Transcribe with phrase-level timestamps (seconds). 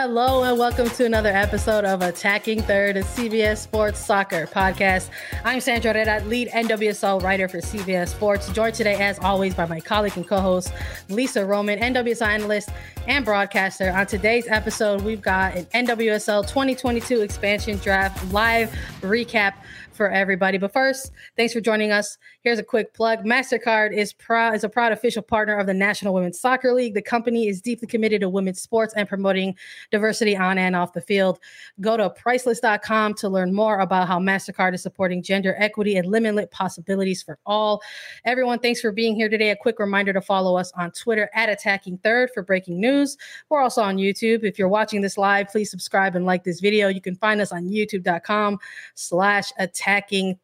[0.00, 5.10] Hello and welcome to another episode of Attacking Third, a CBS Sports Soccer podcast.
[5.44, 9.78] I'm Sandra Herrera, lead NWSL writer for CBS Sports, joined today, as always, by my
[9.78, 10.72] colleague and co-host
[11.10, 12.70] Lisa Roman, NWSL analyst
[13.08, 13.92] and broadcaster.
[13.92, 19.52] On today's episode, we've got an NWSL 2022 expansion draft live recap
[19.92, 20.58] for everybody.
[20.58, 22.18] But first, thanks for joining us.
[22.42, 23.24] Here's a quick plug.
[23.24, 26.94] MasterCard is proud is a proud official partner of the National Women's Soccer League.
[26.94, 29.56] The company is deeply committed to women's sports and promoting
[29.90, 31.38] diversity on and off the field.
[31.80, 36.46] Go to priceless.com to learn more about how MasterCard is supporting gender equity and limitless
[36.50, 37.82] possibilities for all.
[38.24, 39.50] Everyone, thanks for being here today.
[39.50, 43.16] A quick reminder to follow us on Twitter at Attacking Third for breaking news.
[43.48, 44.44] We're also on YouTube.
[44.44, 46.88] If you're watching this live, please subscribe and like this video.
[46.88, 48.58] You can find us on youtube.com
[48.94, 49.52] slash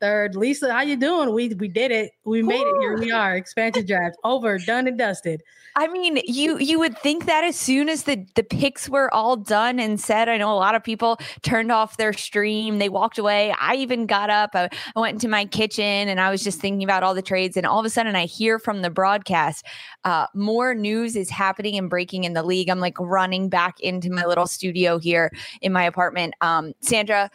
[0.00, 0.34] third.
[0.34, 1.32] Lisa, how you doing?
[1.32, 2.12] We we did it.
[2.24, 2.76] We made Ooh.
[2.76, 2.80] it.
[2.80, 3.36] Here we are.
[3.36, 5.42] Expansion draft over, done and dusted.
[5.78, 9.36] I mean, you you would think that as soon as the the picks were all
[9.36, 12.78] done and said, I know a lot of people turned off their stream.
[12.78, 13.54] They walked away.
[13.60, 14.50] I even got up.
[14.54, 17.56] I, I went into my kitchen and I was just thinking about all the trades.
[17.58, 19.66] And all of a sudden, I hear from the broadcast,
[20.04, 22.70] uh, more news is happening and breaking in the league.
[22.70, 25.30] I'm like running back into my little studio here
[25.60, 26.34] in my apartment.
[26.40, 27.30] Um, Sandra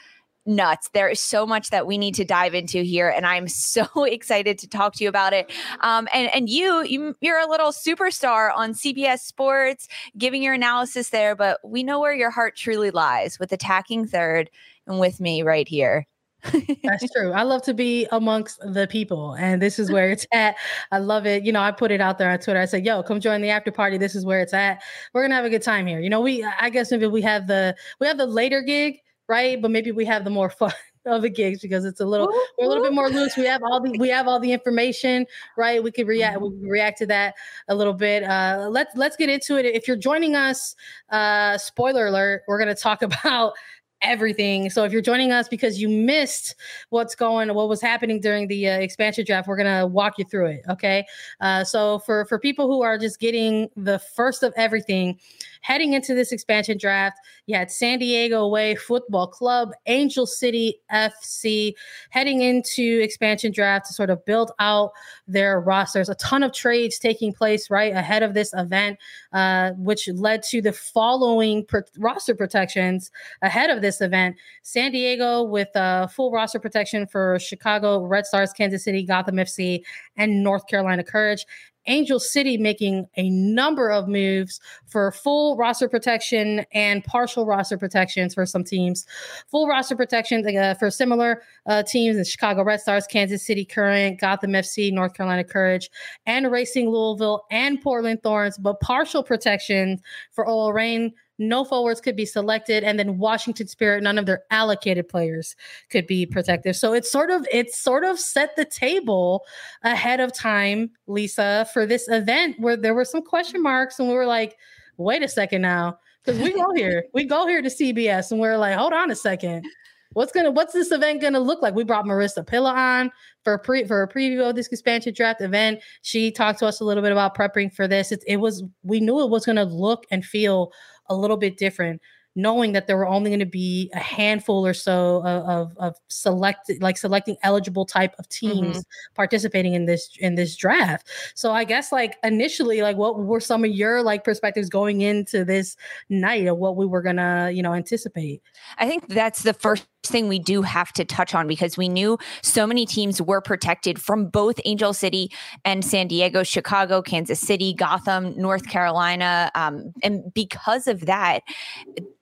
[0.45, 0.89] nuts.
[0.93, 4.57] There is so much that we need to dive into here, and I'm so excited
[4.59, 5.51] to talk to you about it.
[5.81, 11.09] Um, and and you, you you're a little superstar on CBS Sports, giving your analysis
[11.09, 14.49] there, but we know where your heart truly lies with attacking third
[14.87, 16.07] and with me right here.
[16.83, 17.31] That's true.
[17.33, 20.55] I love to be amongst the people, and this is where it's at.
[20.91, 21.43] I love it.
[21.43, 22.59] You know, I put it out there on Twitter.
[22.59, 23.97] I said, "Yo, come join the after party.
[23.97, 24.81] This is where it's at.
[25.13, 27.45] We're gonna have a good time here." You know, we I guess maybe we have
[27.45, 29.01] the we have the later gig
[29.31, 29.61] right?
[29.61, 30.73] But maybe we have the more fun
[31.05, 32.27] of the gigs because it's a little
[32.59, 33.35] we're a little bit more loose.
[33.35, 35.25] We have all the we have all the information,
[35.57, 35.81] right?
[35.81, 37.33] We could react we could react to that
[37.67, 38.23] a little bit.
[38.23, 39.65] Uh let's let's get into it.
[39.65, 40.75] If you're joining us,
[41.09, 43.53] uh spoiler alert, we're gonna talk about
[44.01, 44.69] everything.
[44.69, 46.55] So if you're joining us because you missed
[46.89, 50.47] what's going, what was happening during the uh, expansion draft, we're gonna walk you through
[50.47, 50.61] it.
[50.69, 51.05] Okay.
[51.39, 55.19] Uh, so for for people who are just getting the first of everything,
[55.61, 61.73] heading into this expansion draft, you had San Diego Wave Football Club, Angel City FC,
[62.09, 64.91] heading into expansion draft to sort of build out
[65.27, 66.09] their rosters.
[66.09, 68.97] A ton of trades taking place right ahead of this event,
[69.33, 73.11] uh, which led to the following per- roster protections
[73.41, 74.35] ahead of this event.
[74.63, 79.83] San Diego with uh, full roster protection for Chicago Red Stars, Kansas City, Gotham FC,
[80.17, 81.45] and North Carolina Courage.
[81.87, 88.33] Angel City making a number of moves for full roster protection and partial roster protections
[88.33, 89.05] for some teams.
[89.49, 94.19] Full roster protection uh, for similar uh, teams in Chicago Red Stars, Kansas City Current,
[94.19, 95.89] Gotham FC, North Carolina Courage,
[96.25, 99.99] and Racing Louisville and Portland Thorns, but partial protection
[100.31, 104.41] for OL Reign, no forwards could be selected and then washington spirit none of their
[104.51, 105.55] allocated players
[105.89, 109.43] could be protected so it's sort of it's sort of set the table
[109.83, 114.13] ahead of time lisa for this event where there were some question marks and we
[114.13, 114.57] were like
[114.97, 118.57] wait a second now because we go here we go here to cbs and we're
[118.57, 119.65] like hold on a second
[120.13, 121.73] what's gonna what's this event gonna look like?
[121.73, 123.11] We brought Marissa Pilla on
[123.43, 125.81] for a pre for a preview of this expansion draft event.
[126.01, 128.11] She talked to us a little bit about prepping for this.
[128.11, 130.71] It, it was we knew it was gonna look and feel
[131.07, 132.01] a little bit different
[132.35, 135.95] knowing that there were only going to be a handful or so of, of, of
[136.07, 139.15] selected like selecting eligible type of teams mm-hmm.
[139.15, 143.65] participating in this in this draft so i guess like initially like what were some
[143.65, 145.75] of your like perspectives going into this
[146.09, 148.41] night of what we were gonna you know anticipate
[148.77, 152.17] i think that's the first thing we do have to touch on because we knew
[152.41, 155.31] so many teams were protected from both Angel City
[155.65, 159.51] and San Diego, Chicago, Kansas City, Gotham, North Carolina.
[159.55, 161.41] Um, and because of that,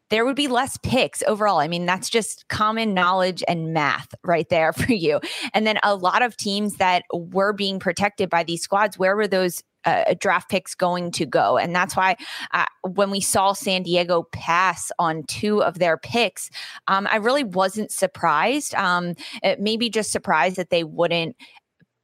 [0.09, 1.59] there would be less picks overall.
[1.59, 5.19] I mean, that's just common knowledge and math right there for you.
[5.53, 9.27] And then a lot of teams that were being protected by these squads, where were
[9.27, 11.57] those uh, draft picks going to go.
[11.57, 12.17] And that's why
[12.53, 16.49] uh, when we saw San Diego pass on two of their picks,
[16.87, 18.75] um, I really wasn't surprised.
[18.75, 19.15] Um,
[19.59, 21.35] maybe just surprised that they wouldn't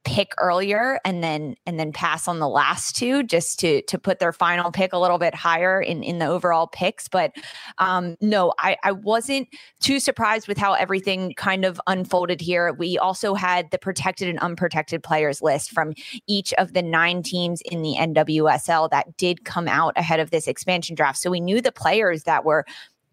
[0.06, 4.20] pick earlier and then and then pass on the last two just to to put
[4.20, 7.08] their final pick a little bit higher in in the overall picks.
[7.08, 7.32] But
[7.78, 9.48] um no i i wasn't
[9.80, 12.72] too surprised with how everything kind of unfolded here.
[12.72, 15.92] We also had the protected and unprotected players list from
[16.28, 20.46] each of the nine teams in the nwsl that did come out ahead of this
[20.46, 21.18] expansion draft.
[21.18, 22.64] So we knew the players that were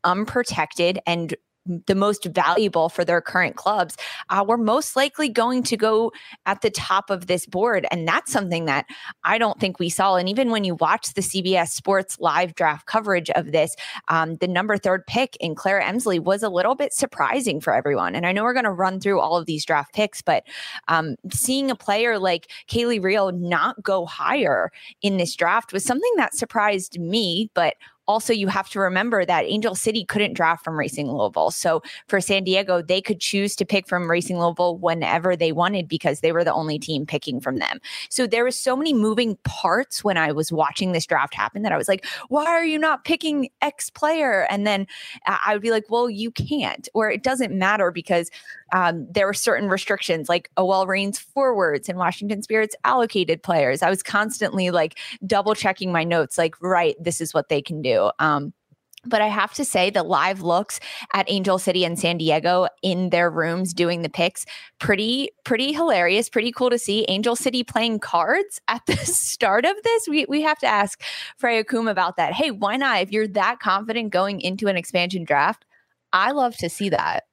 [0.03, 3.95] unprotected and the most valuable for their current clubs
[4.29, 6.11] uh, were most likely going to go
[6.45, 7.85] at the top of this board.
[7.91, 8.85] And that's something that
[9.23, 10.15] I don't think we saw.
[10.15, 13.75] And even when you watch the CBS Sports live draft coverage of this,
[14.07, 18.15] um, the number third pick in Claire Emslie was a little bit surprising for everyone.
[18.15, 20.43] And I know we're going to run through all of these draft picks, but
[20.87, 24.71] um, seeing a player like Kaleigh Riehl not go higher
[25.01, 27.75] in this draft was something that surprised me, but
[28.07, 31.51] also you have to remember that Angel City couldn't draft from Racing Louisville.
[31.51, 35.87] So for San Diego, they could choose to pick from Racing Louisville whenever they wanted
[35.87, 37.79] because they were the only team picking from them.
[38.09, 41.71] So there was so many moving parts when I was watching this draft happen that
[41.71, 44.45] I was like, why are you not picking X player?
[44.49, 44.87] And then
[45.25, 48.29] uh, I would be like, well, you can't, or it doesn't matter because
[48.73, 53.83] um, there were certain restrictions like OL Reign's forwards and Washington Spirits allocated players.
[53.83, 57.81] I was constantly like double checking my notes, like, right, this is what they can
[57.81, 58.11] do.
[58.17, 58.51] Um,
[59.05, 60.79] but I have to say, the live looks
[61.13, 64.45] at Angel City and San Diego in their rooms doing the picks,
[64.79, 67.05] pretty, pretty hilarious, pretty cool to see.
[67.09, 70.07] Angel City playing cards at the start of this.
[70.07, 71.03] We, we have to ask
[71.37, 72.33] Freya Coombe about that.
[72.33, 73.01] Hey, why not?
[73.01, 75.65] If you're that confident going into an expansion draft,
[76.13, 77.25] I love to see that.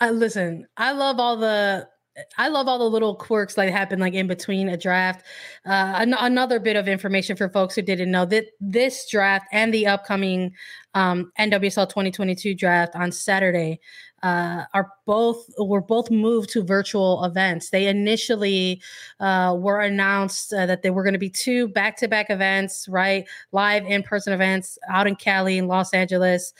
[0.00, 1.88] I listen, I love all the
[2.36, 5.24] I love all the little quirks that happen like in between a draft.
[5.64, 9.72] Uh, an- another bit of information for folks who didn't know that this draft and
[9.72, 10.52] the upcoming
[10.94, 13.80] um, NWSL 2022 draft on Saturday
[14.22, 17.70] uh, are both were both moved to virtual events.
[17.70, 18.80] They initially
[19.18, 22.86] uh, were announced uh, that they were going to be two back to back events,
[22.88, 23.26] right?
[23.52, 26.52] Live in person events out in Cali and Los Angeles.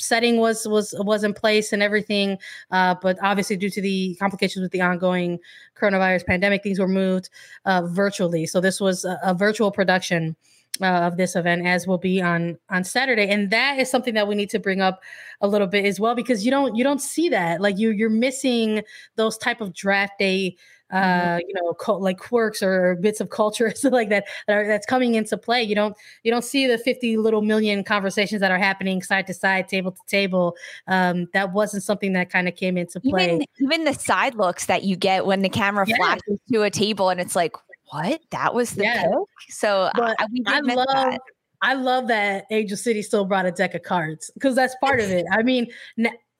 [0.00, 2.38] Setting was was was in place and everything
[2.70, 5.38] uh, but obviously due to the complications with the ongoing
[5.76, 7.30] coronavirus pandemic things were moved
[7.64, 10.36] uh, virtually so this was a, a virtual production
[10.80, 14.28] uh, of this event as will be on on saturday and that is something that
[14.28, 15.00] we need to bring up
[15.40, 18.08] a little bit as well because you don't you don't see that like you you're
[18.08, 18.82] missing
[19.16, 20.56] those type of draft day.
[20.90, 24.86] Uh, you know, co- like quirks or bits of culture like that, that are, that's
[24.86, 25.62] coming into play.
[25.62, 29.34] You don't you don't see the fifty little million conversations that are happening side to
[29.34, 30.56] side, table to table.
[30.86, 33.34] Um, that wasn't something that kind of came into play.
[33.34, 35.96] Even, even the side looks that you get when the camera yeah.
[35.96, 37.54] flashes to a table and it's like,
[37.90, 38.20] what?
[38.30, 39.02] That was the yeah.
[39.02, 39.12] pick.
[39.50, 40.14] So I,
[40.46, 40.86] I love.
[40.88, 41.20] That.
[41.60, 45.10] I love that Angel City still brought a deck of cards because that's part of
[45.10, 45.26] it.
[45.32, 45.66] I mean,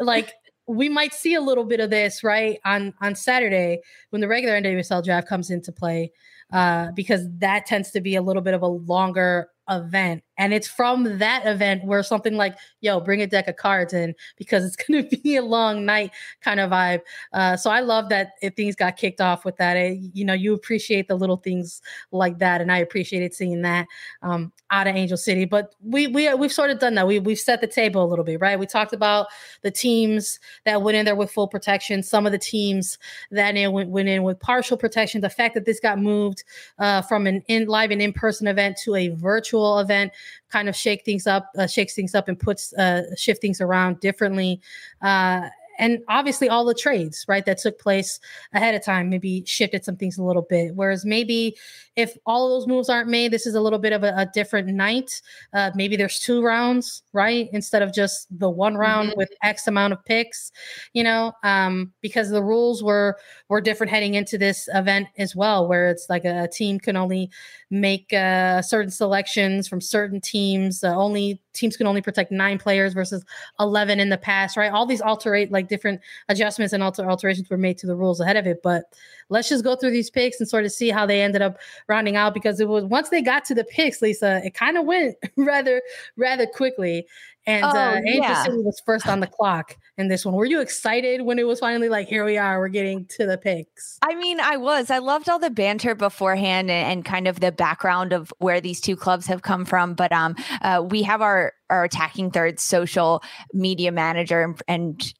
[0.01, 0.33] like
[0.69, 3.81] we might see a little bit of this right on on Saturday
[4.11, 6.13] when the regular NWSL draft comes into play,
[6.53, 10.23] uh, because that tends to be a little bit of a longer event.
[10.39, 14.15] And it's from that event where something like, yo, bring a deck of cards in
[14.37, 17.01] because it's going to be a long night kind of vibe.
[17.33, 19.77] Uh, so I love that if things got kicked off with that.
[19.77, 21.83] It, you know, you appreciate the little things
[22.13, 22.61] like that.
[22.61, 23.87] And I appreciated seeing that
[24.23, 25.45] um, out of Angel City.
[25.45, 27.07] But we, we, we've sort of done that.
[27.07, 28.59] We, we've set the table a little bit, right?
[28.59, 29.27] We talked about
[29.63, 32.99] the teams that went in there with full protection, some of the teams
[33.31, 35.21] that went, went in with partial protection.
[35.21, 36.45] The fact that this got moved
[36.79, 40.13] uh, from an in live and in person event to a virtual event
[40.49, 44.01] kind of shake things up, uh, shakes things up, and puts uh, shift things around
[44.01, 44.61] differently.
[45.03, 45.49] Uh,
[45.79, 48.21] and obviously all the trades right that took place
[48.53, 50.75] ahead of time maybe shifted some things a little bit.
[50.75, 51.57] Whereas maybe
[51.97, 54.27] if all of those moves aren't made this is a little bit of a, a
[54.33, 55.23] different night.
[55.53, 59.19] Uh, maybe there's two rounds right instead of just the one round mm-hmm.
[59.19, 60.53] with x amount of picks
[60.93, 63.17] you know um, because the rules were
[63.49, 66.97] were different heading into this event as well where it's like a, a team can
[66.97, 67.31] only
[67.71, 70.83] make uh, certain selections from certain teams.
[70.83, 73.25] Uh, only teams can only protect nine players versus
[73.61, 77.59] 11 in the past right all these alterate like different adjustments and alter- alterations were
[77.59, 78.63] made to the rules ahead of it.
[78.63, 78.85] But
[79.29, 81.59] let's just go through these picks and sort of see how they ended up
[81.89, 84.85] rounding out because it was once they got to the picks, Lisa, it kind of
[84.85, 85.83] went rather
[86.17, 87.07] rather quickly.
[87.47, 88.43] And uh, oh, uh, Angel yeah.
[88.43, 90.35] City was first on the clock in this one.
[90.35, 93.39] Were you excited when it was finally like, here we are, we're getting to the
[93.39, 93.99] picks?
[94.03, 94.91] I mean, I was.
[94.91, 98.83] I loved all the banter beforehand and, and kind of the background of where these
[98.83, 99.95] two clubs have come from.
[99.95, 103.23] But um, uh, we have our our attacking third social
[103.55, 105.15] media manager and, and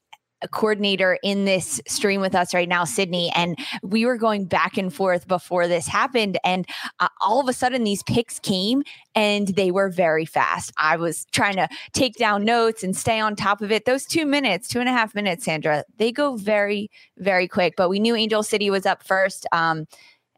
[0.47, 4.93] coordinator in this stream with us right now, Sydney, and we were going back and
[4.93, 6.37] forth before this happened.
[6.43, 6.67] And
[6.99, 8.83] uh, all of a sudden, these picks came
[9.15, 10.71] and they were very fast.
[10.77, 13.85] I was trying to take down notes and stay on top of it.
[13.85, 17.73] Those two minutes, two and a half minutes, Sandra, they go very, very quick.
[17.75, 19.45] But we knew Angel City was up first.
[19.51, 19.85] Um,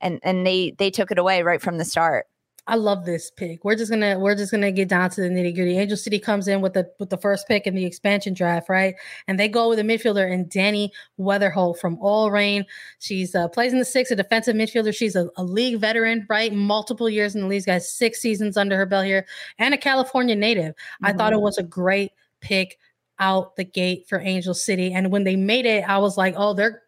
[0.01, 2.25] and, and they they took it away right from the start.
[2.71, 3.65] I love this pick.
[3.65, 5.77] We're just gonna we're just gonna get down to the nitty gritty.
[5.77, 8.95] Angel City comes in with the with the first pick in the expansion draft, right?
[9.27, 10.87] And they go with a midfielder and Dani
[11.19, 12.65] Weatherholt from OL Reign.
[12.99, 14.95] She's uh, plays in the six, a defensive midfielder.
[14.95, 16.53] She's a, a, league veteran, right?
[16.53, 19.27] Multiple years in the league, got six seasons under her belt here,
[19.59, 20.73] and a California native.
[20.73, 21.07] Mm-hmm.
[21.07, 21.43] I thought it mm-hmm.
[21.43, 22.79] was a great pick
[23.19, 24.93] out the gate for Angel City.
[24.93, 26.83] And when they made it, I was like, oh, they're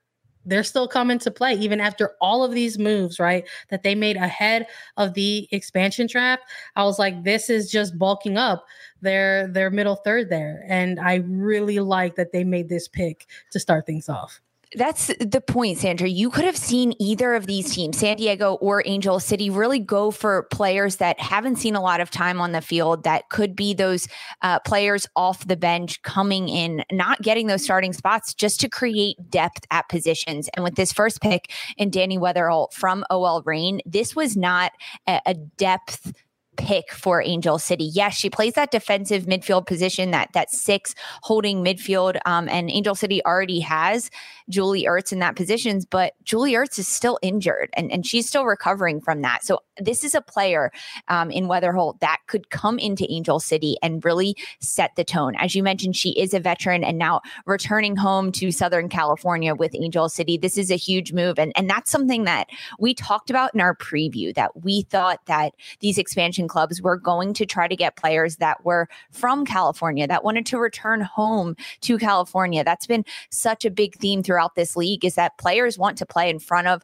[0.46, 3.48] they're still coming to play even after all of these moves, right?
[3.70, 6.44] That they made ahead of the expansion draft.
[6.76, 8.66] I was like, this is just bulking up
[9.02, 10.64] their their middle third there.
[10.68, 14.42] And I really like that they made this pick to start things off.
[14.76, 16.08] That's the point, Sandra.
[16.08, 20.12] You could have seen either of these teams, San Diego or Angel City, really go
[20.12, 23.74] for players that haven't seen a lot of time on the field, that could be
[23.74, 24.08] those
[24.42, 29.18] uh, players off the bench coming in, not getting those starting spots just to create
[29.30, 30.50] depth at positions.
[30.56, 34.72] And with this first pick in Dani Weatherholt from OL Reign, this was not
[35.08, 36.14] a, a depth
[36.58, 37.86] pick for Angel City.
[37.86, 42.18] Yes, she plays that defensive midfield position, that that six holding midfield.
[42.26, 44.10] Um, and Angel City already has
[44.50, 48.46] Julie Ertz in that position, but Julie Ertz is still injured and, and she's still
[48.46, 49.44] recovering from that.
[49.44, 50.72] So this is a player
[51.08, 55.36] um, in Weatherholt that could come into Angel City and really set the tone.
[55.36, 59.76] As you mentioned, she is a veteran and now returning home to Southern California with
[59.76, 60.38] Angel City.
[60.38, 61.40] This is a huge move.
[61.40, 62.48] And, and that's something that
[62.80, 67.34] we talked about in our preview that we thought that these expansion clubs were going
[67.34, 71.98] to try to get players that were from California, that wanted to return home to
[71.98, 72.64] California.
[72.64, 76.30] That's been such a big theme throughout this league is that players want to play
[76.30, 76.84] in front of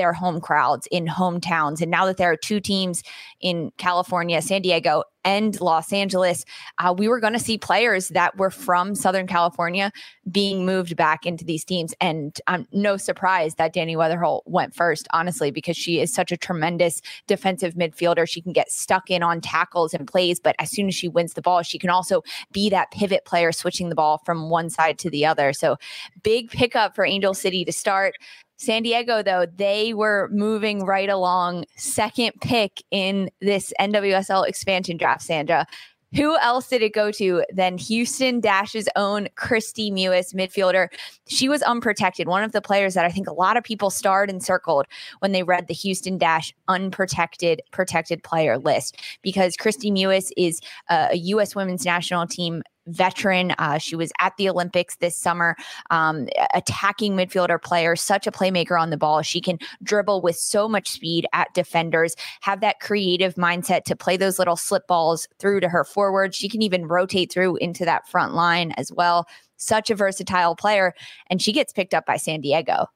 [0.00, 1.82] their home crowds in hometowns.
[1.82, 3.02] And now that there are two teams
[3.42, 6.46] in California, San Diego, and Los Angeles,
[6.78, 9.92] uh, we were going to see players that were from Southern California
[10.30, 11.92] being moved back into these teams.
[12.00, 16.32] And I'm um, no surprise that Dani Weatherholt went first, honestly, because she is such
[16.32, 18.26] a tremendous defensive midfielder.
[18.26, 21.34] She can get stuck in on tackles and plays, but as soon as she wins
[21.34, 24.98] the ball, she can also be that pivot player switching the ball from one side
[25.00, 25.52] to the other.
[25.52, 25.76] So
[26.22, 28.14] big pickup for Angel City to start.
[28.60, 35.22] San Diego, though, they were moving right along, second pick in this NWSL expansion draft,
[35.22, 35.66] Sandra.
[36.14, 40.88] Who else did it go to than Houston Dash's own Kristie Mewis, midfielder?
[41.26, 42.28] She was unprotected.
[42.28, 44.84] One of the players that I think a lot of people starred and circled
[45.20, 51.16] when they read the Houston Dash unprotected protected player list because Kristie Mewis is a
[51.16, 51.54] U.S.
[51.54, 53.52] women's national team veteran.
[53.52, 55.56] Uh, she was at the Olympics this summer,
[55.90, 59.22] um, attacking midfielder player, such a playmaker on the ball.
[59.22, 64.16] She can dribble with so much speed at defenders, have that creative mindset to play
[64.16, 66.34] those little slip balls through to her forward.
[66.34, 69.26] She can even rotate through into that front line as well.
[69.56, 70.94] Such a versatile player.
[71.28, 72.86] And she gets picked up by San Diego.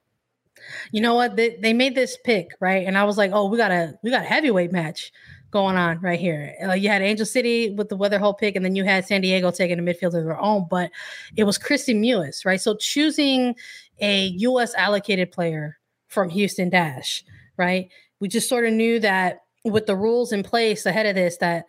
[0.92, 1.36] You know what?
[1.36, 2.86] They, they made this pick, right?
[2.86, 5.12] And I was like, oh, we got a we got a heavyweight match
[5.54, 6.52] going on right here.
[6.66, 9.52] Uh, you had Angel City with the Weatherholt pick, and then you had San Diego
[9.52, 10.90] taking a midfielder of their own, but
[11.36, 12.60] it was Kristie Mewis, right?
[12.60, 13.54] So choosing
[14.00, 14.74] a U.S.
[14.74, 17.24] allocated player from Houston Dash,
[17.56, 17.88] right?
[18.18, 21.66] We just sort of knew that with the rules in place ahead of this, that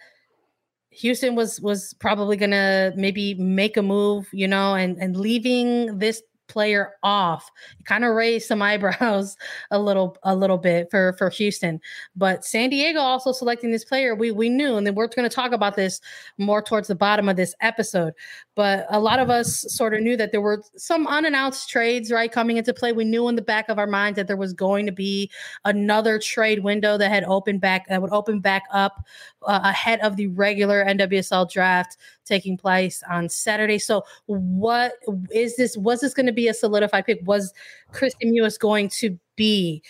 [0.90, 6.24] Houston was was probably gonna maybe make a move, you know, and and leaving this
[6.48, 7.50] player off.
[7.86, 9.38] kind of raised some eyebrows
[9.72, 11.80] a little a little bit for for Houston.
[12.16, 15.36] But San Diego also selecting this player, we we knew, and then we're going to
[15.36, 16.02] talk about this
[16.38, 18.14] more towards the bottom of this episode.
[18.56, 22.32] But a lot of us sort of knew that there were some unannounced trades right
[22.32, 22.94] coming into play.
[22.94, 25.30] We knew in the back of our minds that there was going to be
[25.66, 29.06] another trade window that had opened back that would open back up
[29.46, 33.80] uh, ahead of the regular NWSL draft taking place on Saturday.
[33.80, 34.94] So, what
[35.32, 35.78] is this?
[35.78, 37.20] Was this going to be a solidified pick?
[37.24, 37.54] Was
[37.94, 39.82] Kristie Mewis going to be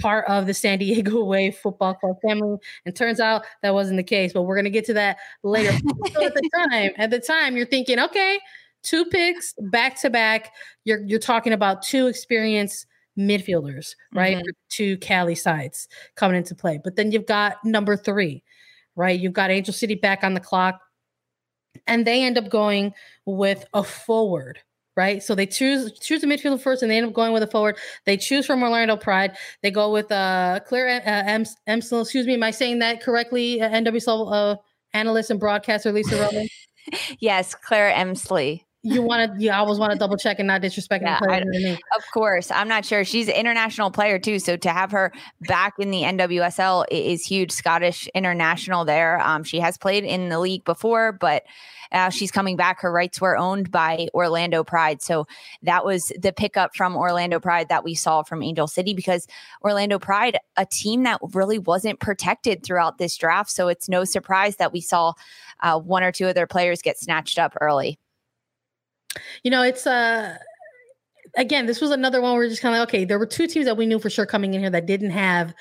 [0.00, 2.58] part of the San Diego Wave Football Club family?
[2.84, 4.32] And turns out that wasn't the case.
[4.32, 5.72] But we're going to get to that later.
[6.12, 8.38] so at the time, at the time, you're thinking, okay,
[8.82, 10.52] two picks back to back.
[10.84, 12.86] You're you're talking about two experienced
[13.18, 14.36] midfielders, right?
[14.36, 14.50] Mm-hmm.
[14.68, 16.80] Two Cali sides coming into play.
[16.82, 18.42] But then you've got number three,
[18.94, 19.18] right?
[19.18, 20.80] You've got Angel City back on the clock
[21.86, 22.92] and they end up going
[23.26, 24.60] with a forward
[24.98, 25.22] right?
[25.22, 27.78] So they choose choose a midfielder first, and they end up going with a forward.
[28.04, 29.36] They choose from Orlando Pride.
[29.62, 32.02] They go with uh, Claire uh, Emsl.
[32.02, 33.62] Excuse me, am I saying that correctly?
[33.62, 34.56] Uh, NWSL uh,
[34.94, 36.48] analyst and broadcaster Lisa Roman.
[37.20, 41.02] yes, Claire Emslie you want to you always want to double check and not disrespect
[41.02, 41.18] yeah,
[41.96, 43.04] of course i'm not sure.
[43.04, 47.50] She's an international player too so to have her back in the nwsl is huge.
[47.50, 51.44] Scottish international there um, she has played in the league before but
[51.90, 52.82] uh, she's coming back.
[52.82, 55.26] Her rights were owned by orlando pride so
[55.62, 59.26] that was the pickup from orlando pride that we saw from angel city because
[59.64, 64.56] orlando pride a team that really wasn't protected throughout this draft so it's no surprise
[64.56, 65.12] that we saw
[65.62, 67.98] uh, one or two of their players get snatched up early
[69.42, 70.36] you know, it's uh
[71.36, 73.46] again, this was another one where we're just kind of like, okay, there were two
[73.46, 75.54] teams that we knew for sure coming in here that didn't have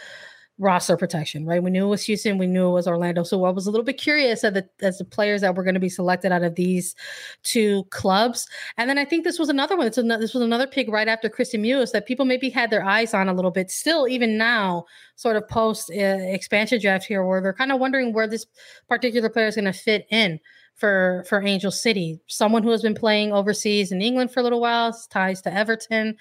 [0.59, 1.61] roster protection, right?
[1.61, 3.23] We knew it was Houston, we knew it was Orlando.
[3.23, 5.75] So I was a little bit curious at the as the players that were going
[5.75, 6.95] to be selected out of these
[7.43, 8.47] two clubs.
[8.77, 9.85] And then I think this was another one.
[9.85, 12.83] It's another, this was another pick right after Kristie Mewis that people maybe had their
[12.83, 13.69] eyes on a little bit.
[13.69, 14.85] Still, even now,
[15.15, 18.45] sort of post uh, expansion draft here, where they're kind of wondering where this
[18.89, 20.39] particular player is going to fit in
[20.77, 22.19] for for Angel City.
[22.27, 26.15] Someone who has been playing overseas in England for a little while, ties to Everton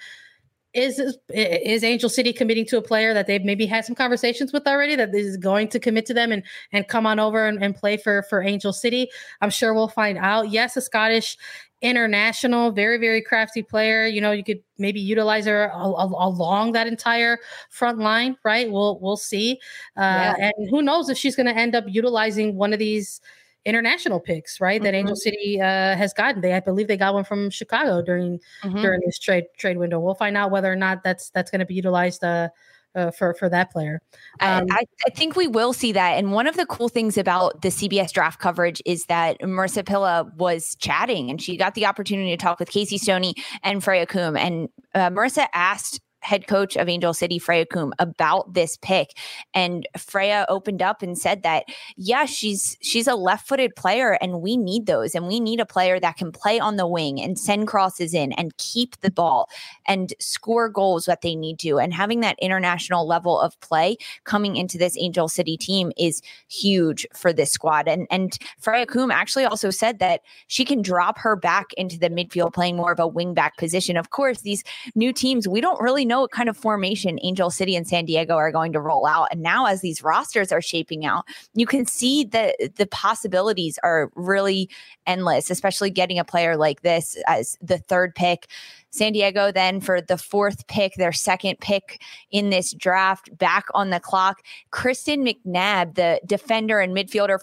[0.73, 0.99] is
[1.29, 4.95] is Angel City committing to a player that they've maybe had some conversations with already
[4.95, 7.97] that is going to commit to them and and come on over and, and play
[7.97, 9.09] for for Angel City?
[9.41, 10.49] I'm sure we'll find out.
[10.49, 11.37] Yes, a Scottish
[11.81, 14.05] international, very very crafty player.
[14.05, 17.37] You know, you could maybe utilize her a, a, along that entire
[17.69, 18.69] front line, right?
[18.71, 19.59] We'll we'll see.
[19.95, 20.51] Uh, yeah.
[20.57, 23.21] And who knows if she's going to end up utilizing one of these
[23.67, 24.77] international picks, right?
[24.77, 24.85] Mm-hmm.
[24.85, 26.41] That Angel City uh, has gotten.
[26.41, 28.81] They, I believe, they got one from Chicago during mm-hmm.
[28.81, 29.99] during this trade trade window.
[29.99, 32.23] We'll find out whether or not that's that's going to be utilized.
[32.23, 32.49] Uh,
[32.95, 34.01] uh, for for that player.
[34.39, 36.17] Um, I, I, think we will see that.
[36.17, 40.31] And one of the cool things about the CBS draft coverage is that Marissa Pilla
[40.35, 44.37] was chatting and she got the opportunity to talk with Casey Stoney and Freya Coombe.
[44.37, 49.17] And uh, Marissa asked head coach of Angel City, Freya Coombe, about this pick.
[49.53, 51.63] And Freya opened up and said that,
[51.95, 55.15] yeah, she's she's a left-footed player, and we need those.
[55.15, 58.33] And we need a player that can play on the wing and send crosses in
[58.33, 59.49] and keep the ball
[59.87, 61.79] and score goals that they need to.
[61.79, 67.07] And having that international level of play coming into this Angel City team is huge
[67.13, 67.87] for this squad.
[67.87, 72.09] And and Freya Coombe actually also said that she can drop her back into the
[72.09, 73.95] midfield, playing more of a wing back position.
[73.95, 77.49] Of course, these new teams, we don't really know know what kind of formation Angel
[77.49, 79.27] City and San Diego are going to roll out.
[79.31, 84.11] And now, as these rosters are shaping out, you can see that the possibilities are
[84.15, 84.69] really
[85.05, 88.47] endless, especially getting a player like this as the third pick.
[88.89, 93.91] San Diego, then for the fourth pick, their second pick in this draft, back on
[93.91, 94.41] the clock.
[94.71, 97.39] Kristen McNabb, the defender and midfielder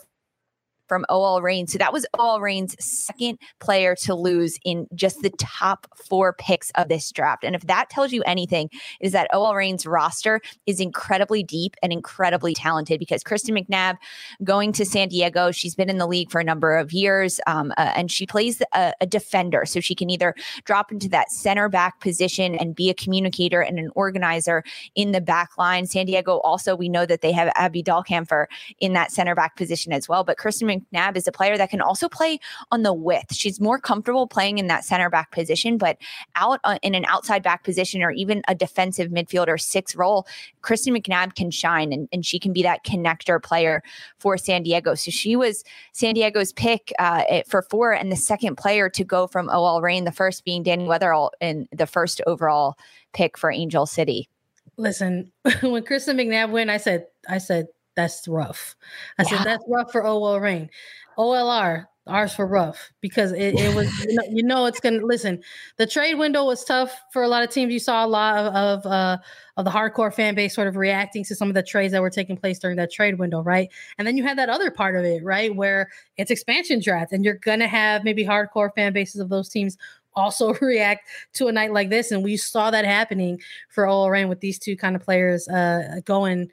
[0.87, 1.67] from OL Reign.
[1.67, 6.71] So that was OL Reign's second player to lose in just the top four picks
[6.73, 7.45] of this draft.
[7.45, 8.71] And if that tells you anything,
[9.01, 13.97] is that OL Reign's roster is incredibly deep and incredibly talented because Kristen McNabb
[14.43, 17.73] going to San Diego, she's been in the league for a number of years um,
[17.77, 19.65] uh, and she plays a, a defender.
[19.67, 23.79] So she can either drop into that center back position and be a communicator and
[23.79, 24.63] an organizer
[24.95, 25.87] in the back line.
[25.87, 28.47] San Diego also, we know that they have Abby Dahlkemper
[28.81, 30.25] in that center back position as well.
[30.25, 32.39] But Kristen McNabb is a player that can also play
[32.71, 33.35] on the width.
[33.35, 35.99] She's more comfortable playing in that center back position, but
[36.37, 40.27] out uh, in an outside back position or even a defensive midfielder six role,
[40.63, 43.83] Kristen McNabb can shine and, and she can be that connector player
[44.19, 44.95] for San Diego.
[44.95, 49.27] So she was San Diego's pick uh, for four and the second player to go
[49.27, 52.77] from OL Reign, the first being Dani Weatherholt in the first overall
[53.13, 54.29] pick for Angel City.
[54.77, 55.31] Listen,
[55.63, 58.77] when Kristen McNabb went, I said, I said, that's rough.
[59.19, 59.29] I yeah.
[59.29, 60.71] said that's rough for OL Reign.
[61.19, 65.43] OLR, ours for rough because it, it was you know, you know, it's gonna listen.
[65.77, 67.73] The trade window was tough for a lot of teams.
[67.73, 69.19] You saw a lot of of, uh,
[69.57, 72.11] of the hardcore fan base sort of reacting to some of the trades that were
[72.11, 73.71] taking place during that trade window, right?
[73.99, 77.25] And then you had that other part of it, right, where it's expansion draft, and
[77.25, 79.79] you're gonna have maybe hardcore fan bases of those teams
[80.17, 82.11] also react to a night like this.
[82.11, 86.01] And we saw that happening for OL Reign with these two kind of players uh,
[86.05, 86.51] going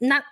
[0.00, 0.24] not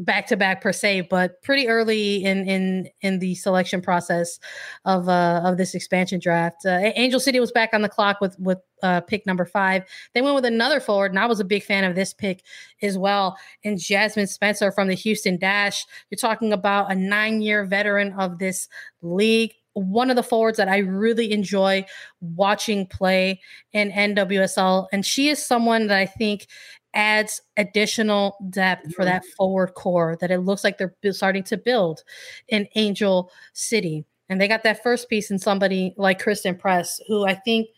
[0.00, 4.38] back to back per se, but pretty early in in in the selection process
[4.84, 6.64] of uh of this expansion draft.
[6.64, 9.84] Uh, Angel City was back on the clock with with uh, pick number five.
[10.14, 12.42] They went with another forward, and I was a big fan of this pick
[12.82, 13.36] as well.
[13.64, 15.86] And Jasmine Spencer from the Houston Dash.
[16.10, 18.68] You're talking about a nine year veteran of this
[19.02, 21.84] league one of the forwards that I really enjoy
[22.20, 23.40] watching play
[23.72, 24.88] in NWSL.
[24.92, 26.46] And she is someone that I think
[26.94, 32.02] adds additional depth for that forward core that it looks like they're starting to build
[32.48, 34.04] in Angel City.
[34.28, 37.68] And they got that first piece in somebody like Christen Press, who I think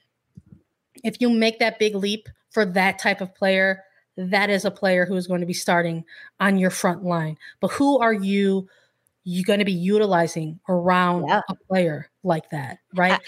[1.03, 3.83] if you make that big leap for that type of player,
[4.16, 6.05] that is a player who is going to be starting
[6.40, 7.38] on your front line.
[7.61, 8.68] But who are you
[9.25, 11.40] you going to be utilizing around yeah.
[11.48, 13.20] a player like that, right?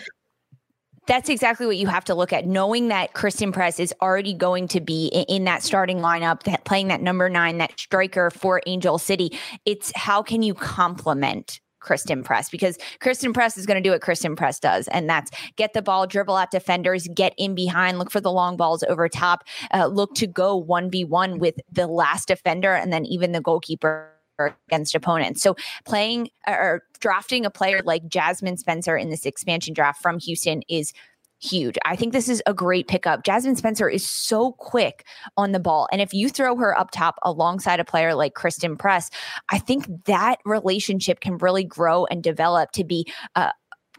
[1.06, 2.46] That's exactly what you have to look at.
[2.46, 6.64] Knowing that Christen Press is already going to be in, in, that starting lineup, that
[6.64, 9.38] playing that number nine, that striker for Angel City.
[9.66, 14.00] It's how can you complement Christen Press because Christen Press is going to do what
[14.00, 18.10] Christen Press does, and that's get the ball, dribble at defenders, get in behind, look
[18.10, 21.86] for the long balls over top, uh, look to go one v one with the
[21.86, 25.42] last defender, and then even the goalkeeper against opponents.
[25.42, 30.62] So playing or drafting a player like Jasmine Spencer in this expansion draft from Houston
[30.68, 30.92] is
[31.40, 31.77] huge.
[31.85, 33.23] I think this is a great pickup.
[33.23, 35.05] Jasmine Spencer is so quick
[35.37, 35.88] on the ball.
[35.92, 39.11] And if you throw her up top alongside a player like Christen Press,
[39.51, 43.53] I think that relationship can really grow and develop to be a,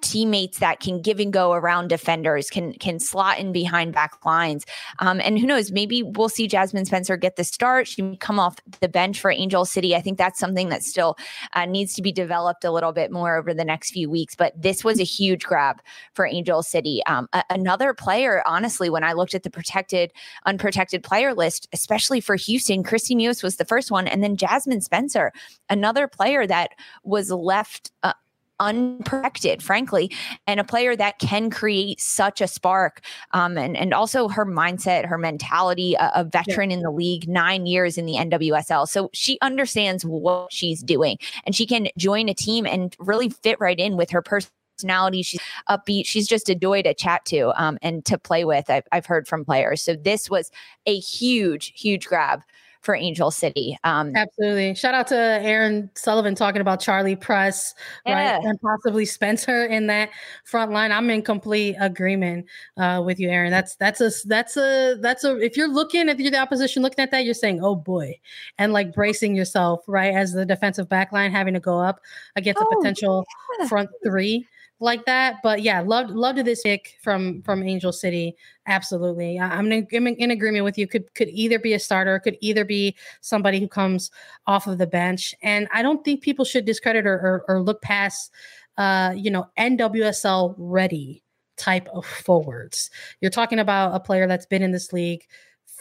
[0.05, 4.65] teammates that can give and go around defenders, can can slot in behind back lines.
[4.99, 7.87] Um, and who knows, maybe we'll see Jasmine Spencer get the start.
[7.87, 9.95] She come off the bench for Angel City.
[9.95, 11.17] I think that's something that still
[11.53, 14.35] uh, needs to be developed a little bit more over the next few weeks.
[14.35, 15.81] But this was a huge grab
[16.13, 17.01] for Angel City.
[17.07, 20.13] Um, a- another player, honestly, when I looked at the protected,
[20.45, 24.81] unprotected player list, especially for Houston, Kristie Mewis was the first one, and then Jasmine
[24.81, 25.33] Spencer,
[25.67, 26.69] another player that
[27.03, 27.91] was left.
[28.03, 28.13] Uh,
[28.59, 30.11] unprotected, frankly,
[30.47, 33.01] and a player that can create such a spark.
[33.31, 36.77] Um, and, and also her mindset, her mentality, a, a veteran yeah.
[36.77, 38.87] in the league, nine years in the NWSL.
[38.87, 43.59] So she understands what she's doing and she can join a team and really fit
[43.59, 45.21] right in with her personality.
[45.21, 46.05] She's upbeat.
[46.05, 48.69] She's just a joy to chat to um, and to play with.
[48.69, 49.81] I've, I've heard from players.
[49.81, 50.51] So this was
[50.85, 52.41] a huge, huge grab
[52.85, 53.77] for Angel City.
[53.83, 54.75] Um, Absolutely.
[54.75, 57.73] Shout out to Aaron Sullivan talking about Charlie Press,
[58.05, 58.35] yeah.
[58.35, 58.45] right?
[58.45, 60.11] And possibly Spencer in that
[60.43, 60.91] front line.
[60.91, 62.45] I'm in complete agreement
[62.77, 63.49] uh, with you, Aaron.
[63.49, 67.09] That's that's a that's a that's a if you're looking at the opposition looking at
[67.09, 68.19] that, you're saying, oh boy,
[68.59, 70.13] and like bracing yourself, right?
[70.13, 71.99] As the defensive back line having to go up
[72.35, 73.25] against oh, a potential
[73.59, 73.67] yeah.
[73.67, 74.47] front three
[74.79, 75.37] like that.
[75.41, 78.35] But yeah, loved loved this pick from from Angel City.
[78.67, 80.87] Absolutely, I'm in, I'm in agreement with you.
[80.87, 84.11] Could could either be a starter, could either be somebody who comes
[84.47, 87.81] off of the bench, and I don't think people should discredit or or, or look
[87.81, 88.31] past,
[88.77, 91.23] uh, you know, NWSL ready
[91.57, 92.89] type of forwards.
[93.21, 95.25] You're talking about a player that's been in this league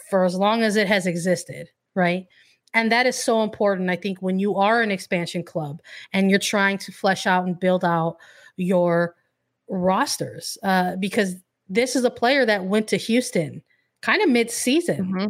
[0.09, 2.27] for as long as it has existed, right?
[2.73, 3.89] And that is so important.
[3.89, 5.81] I think when you are an expansion club
[6.11, 8.17] and you're trying to flesh out and build out
[8.57, 9.15] your
[9.69, 11.35] rosters uh, because
[11.67, 13.61] this is a player that went to Houston
[14.01, 15.27] kind of mid season mm-hmm.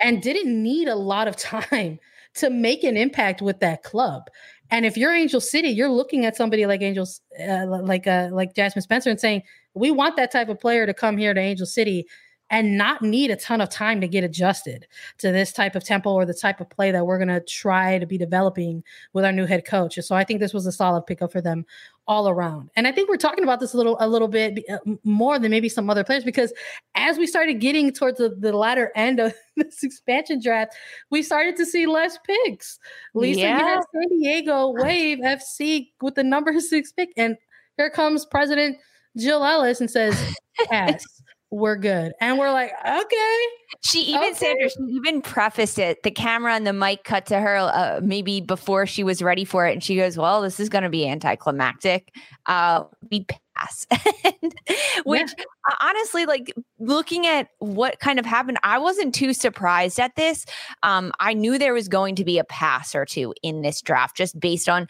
[0.00, 1.98] and didn't need a lot of time
[2.34, 4.28] to make an impact with that club.
[4.70, 8.54] And if you're Angel City, you're looking at somebody like Angels, uh, like uh, like
[8.54, 9.42] Jasmine Spencer, and saying,
[9.74, 12.06] "We want that type of player to come here to Angel City
[12.52, 16.12] and not need a ton of time to get adjusted to this type of tempo
[16.12, 19.32] or the type of play that we're going to try to be developing with our
[19.32, 19.98] new head coach.
[20.02, 21.64] So I think this was a solid pickup for them
[22.08, 22.70] all around.
[22.76, 25.50] And I think we're talking about this a little a little bit uh, more than
[25.50, 26.52] maybe some other players because
[26.94, 30.74] as we started getting towards the, the latter end of this expansion draft,
[31.10, 32.78] we started to see less picks.
[33.14, 33.58] Lisa, yeah.
[33.58, 37.36] you had San Diego Wave FC with the number six pick, and
[37.76, 38.76] here comes President
[39.16, 40.16] Jill Ellis and says,
[40.70, 41.04] "Pass."
[41.52, 42.14] We're good.
[42.18, 43.38] And we're like, okay.
[43.84, 44.32] She even okay.
[44.32, 46.02] said, she even prefaced it.
[46.02, 49.66] The camera and the mic cut to her uh, maybe before she was ready for
[49.66, 49.72] it.
[49.72, 52.14] And she goes, well, this is going to be anticlimactic.
[52.46, 53.86] Uh, we pass.
[55.04, 55.74] Which yeah.
[55.82, 60.46] honestly, like looking at what kind of happened, I wasn't too surprised at this.
[60.82, 64.16] Um, I knew there was going to be a pass or two in this draft
[64.16, 64.86] just based on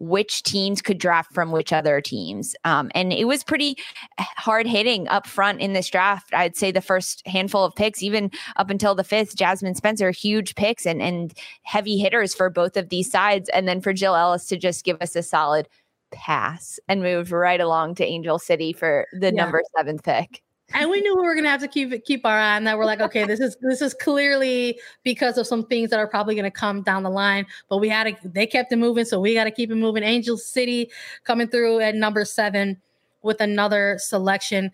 [0.00, 2.56] which teams could draft from which other teams.
[2.64, 3.76] Um, and it was pretty
[4.18, 6.32] hard hitting up front in this draft.
[6.34, 10.54] I'd say the first handful of picks, even up until the fifth, Jasmine Spencer, huge
[10.54, 13.48] picks and, and heavy hitters for both of these sides.
[13.50, 15.68] And then for Jill Ellis to just give us a solid
[16.10, 19.42] pass and move right along to Angel City for the yeah.
[19.42, 22.56] number seven pick and we knew we were gonna have to keep keep our eye
[22.56, 22.78] on that.
[22.78, 26.34] We're like, okay, this is this is clearly because of some things that are probably
[26.34, 27.46] gonna come down the line.
[27.68, 28.28] But we had to.
[28.28, 30.02] They kept it moving, so we got to keep it moving.
[30.02, 30.90] Angel City
[31.24, 32.80] coming through at number seven
[33.22, 34.70] with another selection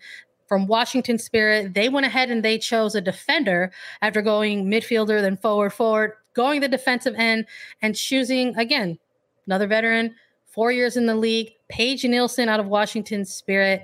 [0.47, 1.73] from Washington Spirit.
[1.73, 6.61] They went ahead and they chose a defender after going midfielder, then forward, forward, going
[6.61, 7.45] the defensive end,
[7.81, 8.97] and choosing again
[9.45, 13.83] another veteran, four years in the league, Paige Nielsen out of Washington Spirit.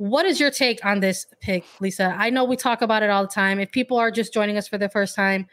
[0.00, 2.16] What is your take on this pick, Lisa?
[2.18, 3.60] I know we talk about it all the time.
[3.60, 5.46] If people are just joining us for the first time,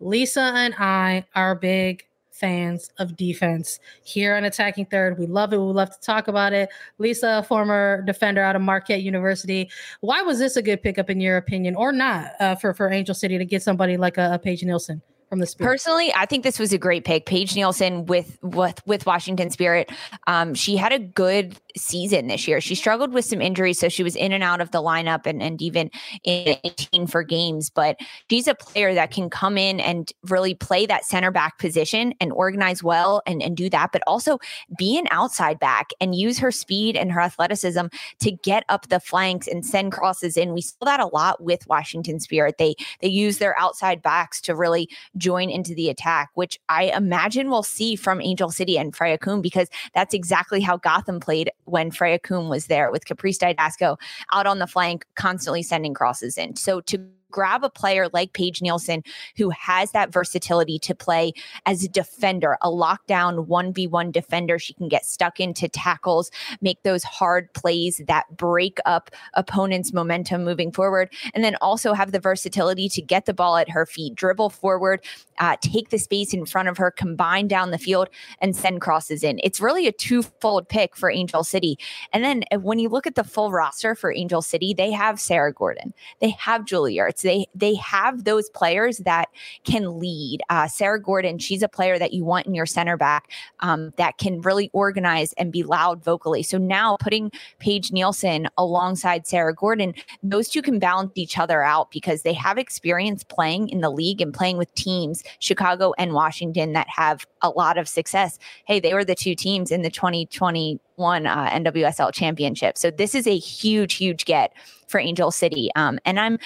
[0.00, 5.18] Lisa and I are big fans of defense here on Attacking Third.
[5.18, 5.58] We love it.
[5.58, 6.70] We love to talk about it.
[6.96, 9.68] Lisa, former defender out of Marquette University.
[10.00, 13.14] Why was this a good pickup in your opinion, or not, uh, for for Angel
[13.14, 15.02] City to get somebody like a, a Paige Nielsen?
[15.32, 15.66] From the Spirit?
[15.66, 17.24] Personally, I think this was a great pick.
[17.24, 19.90] Paige Nielsen with with with Washington Spirit.
[20.26, 22.60] Um, she had a good season this year.
[22.60, 25.42] She struggled with some injuries, so she was in and out of the lineup and,
[25.42, 25.90] and even
[26.22, 27.70] in 18 for games.
[27.70, 32.12] But she's a player that can come in and really play that center back position
[32.20, 34.38] and organize well and, and do that, but also
[34.76, 37.86] be an outside back and use her speed and her athleticism
[38.18, 40.52] to get up the flanks and send crosses in.
[40.52, 42.56] We saw that a lot with Washington Spirit.
[42.58, 44.90] They they use their outside backs to really
[45.22, 49.40] join into the attack, which I imagine we'll see from Angel City and Freya Coombe
[49.40, 53.96] because that's exactly how Gotham played when Freya Coombe was there with Caprice Dydasco
[54.32, 56.56] out on the flank, constantly sending crosses in.
[56.56, 56.98] So to
[57.32, 59.02] grab a player like Paige Nielsen
[59.36, 61.32] who has that versatility to play
[61.66, 64.58] as a defender, a lockdown 1v1 defender.
[64.58, 70.44] She can get stuck into tackles, make those hard plays that break up opponents' momentum
[70.44, 74.14] moving forward, and then also have the versatility to get the ball at her feet,
[74.14, 75.04] dribble forward,
[75.38, 78.08] uh, take the space in front of her, combine down the field,
[78.40, 79.40] and send crosses in.
[79.42, 81.78] It's really a twofold pick for Angel City.
[82.12, 85.20] And then uh, when you look at the full roster for Angel City, they have
[85.20, 89.28] Sarah Gordon, they have Julie Ertz, they they have those players that
[89.64, 90.40] can lead.
[90.48, 93.30] Uh, Sarah Gordon, she's a player that you want in your center back
[93.60, 96.42] um, that can really organize and be loud vocally.
[96.42, 101.90] So now putting Paige Nielsen alongside Sarah Gordon, those two can balance each other out
[101.90, 106.72] because they have experience playing in the league and playing with teams, Chicago and Washington,
[106.72, 108.38] that have a lot of success.
[108.64, 112.78] Hey, they were the two teams in the 2021 uh, NWSL championship.
[112.78, 114.52] So this is a huge, huge get
[114.88, 115.70] for Angel City.
[115.74, 116.38] Um, and I'm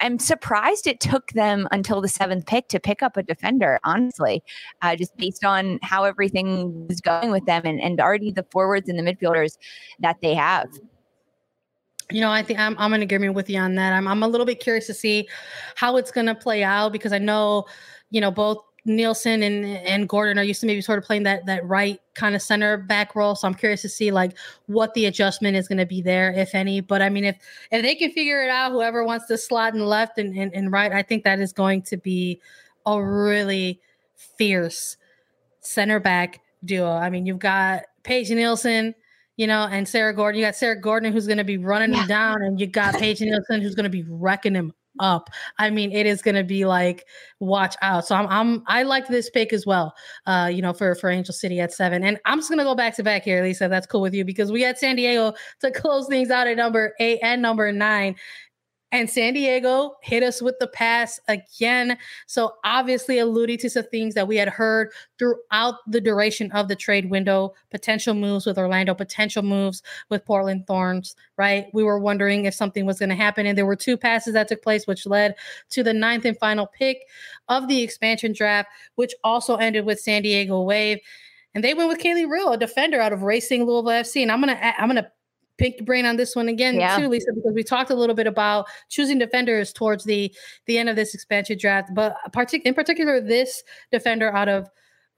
[0.00, 4.42] I'm surprised it took them until the seventh pick to pick up a defender, honestly,
[4.82, 8.88] uh, just based on how everything was going with them and, and already the forwards
[8.88, 9.58] and the midfielders
[10.00, 10.68] that they have.
[12.10, 13.92] You know, I think I'm, I'm going to agree with you on that.
[13.92, 15.28] I'm, I'm a little bit curious to see
[15.76, 17.66] how it's going to play out because I know,
[18.10, 21.46] you know, both Nielsen and and Gordon are used to maybe sort of playing that
[21.46, 23.34] that right kind of center back role.
[23.34, 26.54] So I'm curious to see like what the adjustment is going to be there, if
[26.54, 26.80] any.
[26.80, 27.36] But I mean, if
[27.70, 30.72] if they can figure it out, whoever wants to slot in left and, and, and
[30.72, 32.40] right, I think that is going to be
[32.86, 33.80] a really
[34.14, 34.96] fierce
[35.60, 36.90] center back duo.
[36.90, 38.94] I mean, you've got Paige Nielsen,
[39.36, 40.38] you know, and Sarah Gordon.
[40.38, 42.02] You got Sarah Gordon who's going to be running yeah.
[42.02, 45.30] him down, and you got Paige Nielsen who's going to be wrecking him up.
[45.58, 47.06] I mean, it is going to be like
[47.40, 48.06] watch out.
[48.06, 49.94] So I'm I'm I like this pick as well.
[50.26, 52.74] Uh, you know, for for Angel City at seven, and I'm just going to go
[52.74, 53.68] back to back here, Lisa.
[53.68, 56.94] That's cool with you because we had San Diego to close things out at number
[57.00, 58.14] eight and number nine,
[58.92, 61.96] and San Diego hit us with the pass again.
[62.26, 66.74] So, obviously, alluding to some things that we had heard throughout the duration of the
[66.74, 71.66] trade window potential moves with Orlando, potential moves with Portland Thorns, right?
[71.72, 73.46] We were wondering if something was going to happen.
[73.46, 75.36] And there were two passes that took place, which led
[75.70, 77.02] to the ninth and final pick
[77.48, 80.98] of the expansion draft, which also ended with San Diego Wave.
[81.54, 84.22] And they went with Kaleigh Riehl, a defender out of Racing Louisville FC.
[84.22, 85.10] And I'm gonna I'm gonna
[85.60, 86.98] pick your brain on this one again yeah.
[86.98, 90.34] too, Lisa, because we talked a little bit about choosing defenders towards the
[90.66, 94.68] the end of this expansion draft, but partic- in particular this defender out of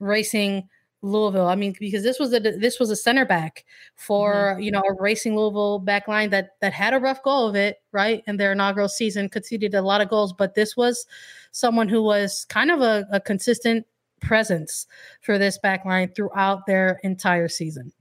[0.00, 0.68] Racing
[1.02, 1.46] Louisville.
[1.46, 4.62] I mean, because this was a this was a center back for mm-hmm.
[4.62, 7.76] you know a Racing Louisville back line that that had a rough go of it,
[7.92, 8.22] right?
[8.26, 11.06] In their inaugural season, conceded a lot of goals, but this was
[11.52, 13.86] someone who was kind of a, a consistent
[14.20, 14.86] presence
[15.20, 17.92] for this back line throughout their entire season.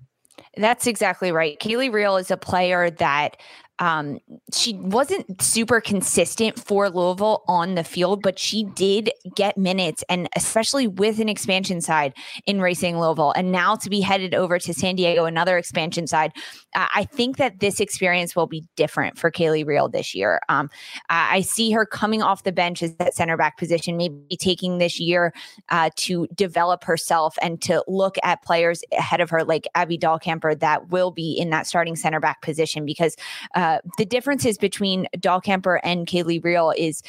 [0.58, 1.60] That's exactly right.
[1.60, 3.38] Kaleigh Riehl is a player that
[3.82, 4.20] um,
[4.54, 10.30] she wasn't super consistent for Louisville on the field, but she did get minutes, and
[10.36, 12.13] especially with an expansion side
[12.46, 16.32] in Racing Louisville, and now to be headed over to San Diego, another expansion side.
[16.76, 20.41] I think that this experience will be different for Kaleigh Riehl this year.
[20.48, 20.70] Um,
[21.10, 25.00] I see her coming off the bench as that center back position, maybe taking this
[25.00, 25.34] year
[25.70, 30.60] uh, to develop herself and to look at players ahead of her, like Abby Dahlkemper,
[30.60, 33.15] that will be in that starting center back position because.
[33.56, 37.01] Uh, the differences between Dahlkemper and Kaleigh Riehl is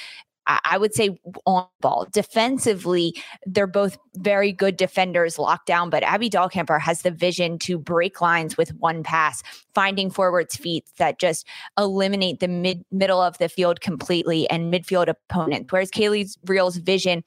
[0.47, 1.11] I would say
[1.47, 2.09] on ball.
[2.13, 3.15] Defensively,
[3.47, 8.21] they're both very good defenders locked down, but Abby Dahlkemper has the vision to break
[8.21, 9.43] lines with one pass,
[9.75, 11.47] finding forwards feet that just
[11.79, 15.71] eliminate the mid middle of the field completely and midfield opponent.
[15.71, 17.23] Whereas Kaleigh Riehl's vision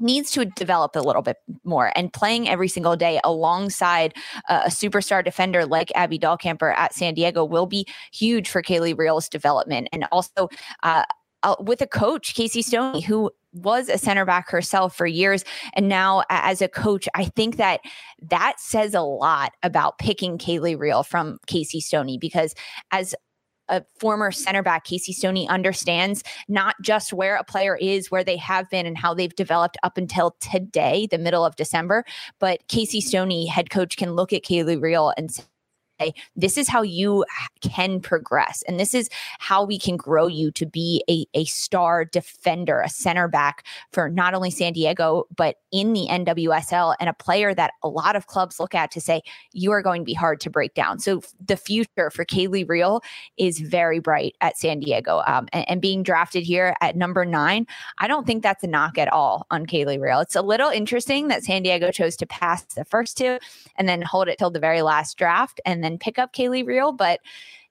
[0.00, 4.14] needs to develop a little bit more and playing every single day alongside
[4.48, 8.94] uh, a superstar defender like Abby Dahlkemper at San Diego will be huge for Kaleigh
[8.94, 9.88] Riehl's development.
[9.92, 10.48] And also
[10.82, 11.04] uh,
[11.42, 15.88] uh, with a coach, Casey Stoney, who was a center back herself for years and
[15.88, 17.80] now as a coach i think that
[18.22, 22.54] that says a lot about picking kaleigh riehl from casey stoney because
[22.92, 23.12] as
[23.70, 28.36] a former center back, Casey Stoney, understands not just where a player is, where they
[28.36, 32.04] have been, and how they've developed up until today, the middle of December,
[32.38, 35.44] but Casey Stoney, head coach, can look at Kaleigh Riehl and say,
[36.36, 37.24] this is how you
[37.60, 38.62] can progress.
[38.66, 39.08] And this is
[39.38, 44.08] how we can grow you to be a, a star defender, a center back for
[44.08, 48.26] not only San Diego, but in the NWSL and a player that a lot of
[48.26, 50.98] clubs look at to say, you are going to be hard to break down.
[50.98, 53.02] So the future for Kaleigh Riehl
[53.36, 55.22] is very bright at San Diego.
[55.26, 57.66] Um, and, and being drafted here at number nine,
[57.98, 60.22] I don't think that's a knock at all on Kaleigh Riehl.
[60.22, 63.38] It's a little interesting that San Diego chose to pass the first two
[63.76, 66.96] and then hold it till the very last draft and then pick up Kaleigh Riehl.
[66.96, 67.20] But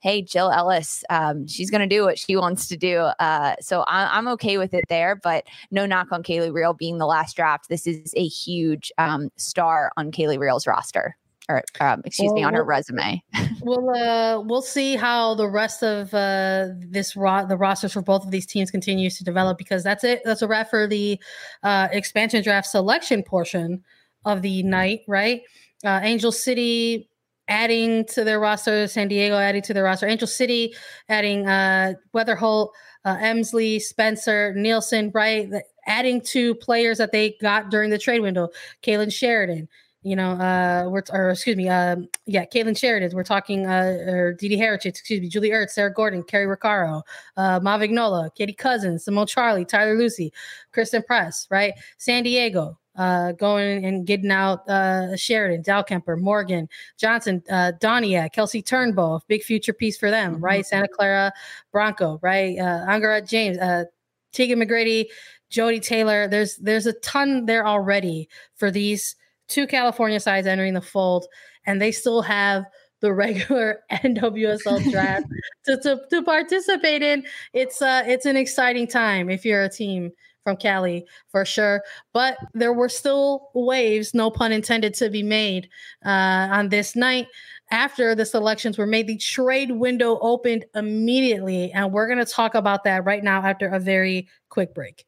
[0.02, 2.98] hey, Jill Ellis, um, she's going to do what she wants to do.
[3.20, 6.98] Uh, so I, am okay with it there, but no knock on Kaleigh Riehl being
[6.98, 7.70] the last draft.
[7.70, 11.18] This is a huge um, star on Kaleigh Riehl's roster.
[11.50, 13.24] Or um, excuse well, me, on her resume.
[13.62, 18.24] we'll uh, we'll see how the rest of uh, this ro- the rosters for both
[18.24, 20.22] of these teams continues to develop because that's it.
[20.24, 21.20] That's a wrap for the
[21.64, 23.84] uh, expansion draft selection portion
[24.26, 25.42] of the night, right?
[25.84, 27.09] Uh, Angel City
[27.50, 30.74] adding to their roster, San Diego adding to their roster, Angel City
[31.10, 32.70] adding uh, Weatherholt,
[33.04, 35.50] uh, Emslie, Spencer, Nielsen, right?
[35.88, 38.50] Adding to players that they got during the trade window,
[38.84, 39.68] Kailen Sheridan.
[40.02, 43.12] You know, uh, we're or excuse me, um, yeah, Kailen Sheridan.
[43.14, 47.02] We're talking, uh, or DiDi Haračić, excuse me, Julie Ertz, Sarah Gordon, Cari Roccaro,
[47.36, 50.32] uh, Mavignola, Katie Cousins, Simone Charley, Tyler Lussi,
[50.72, 51.74] Christen Press, right?
[51.98, 58.62] San Diego, uh, going and getting out uh, Sheridan, Dahlkemper, Morgan, Johnson, uh, Doniak, Kelsey
[58.62, 60.44] Turnbull, big future piece for them, mm-hmm.
[60.44, 60.66] right?
[60.66, 61.32] Santa Clara
[61.72, 62.60] Bronco, right?
[62.60, 63.86] Uh, Angharad James, uh,
[64.34, 65.06] Tegan McGrady,
[65.50, 66.28] Jodie Taylor.
[66.28, 69.16] There's there's a ton there already for these
[69.48, 71.26] two California sides entering the fold,
[71.66, 72.66] and they still have
[73.00, 75.26] the regular NWSL draft
[75.66, 77.26] to, to, to participate in.
[77.54, 80.12] It's uh it's an exciting time if you're a team
[80.50, 81.84] from Cali for sure.
[82.14, 85.70] But there were still waves, no pun intended, to be made
[86.06, 87.28] uh, on this night.
[87.72, 91.72] After the selections were made, the trade window opened immediately.
[91.72, 95.06] And we're going to talk about that right now after a very quick break.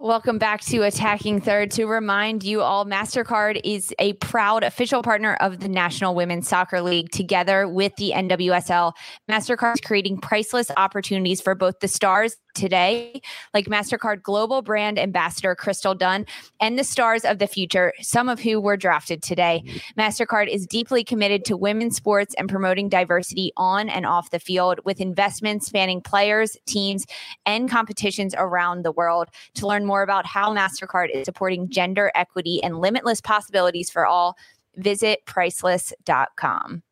[0.00, 1.70] Welcome back to Attacking Third.
[1.72, 6.82] To remind you all, MasterCard is a proud official partner of the National Women's Soccer
[6.82, 8.92] League together with the NWSL.
[9.30, 13.20] MasterCard is creating priceless opportunities for both the stars today,
[13.52, 16.26] like MasterCard Global Brand Ambassador Crystal Dunn
[16.60, 19.62] and the stars of the future, some of who were drafted today.
[19.98, 24.80] MasterCard is deeply committed to women's sports and promoting diversity on and off the field
[24.84, 27.06] with investments spanning players, teams,
[27.46, 29.28] and competitions around the world.
[29.54, 34.36] To learn more about how MasterCard is supporting gender equity and limitless possibilities for all,
[34.76, 36.82] visit priceless.com.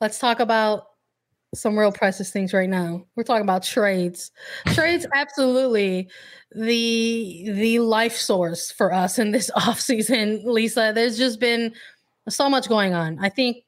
[0.00, 0.88] Let's talk about
[1.54, 3.04] some real precious things right now.
[3.14, 4.30] We're talking about trades.
[4.66, 6.08] Trades absolutely
[6.54, 10.92] the the life source for us in this off season, Lisa.
[10.94, 11.74] There's just been
[12.28, 13.18] so much going on.
[13.20, 13.58] I think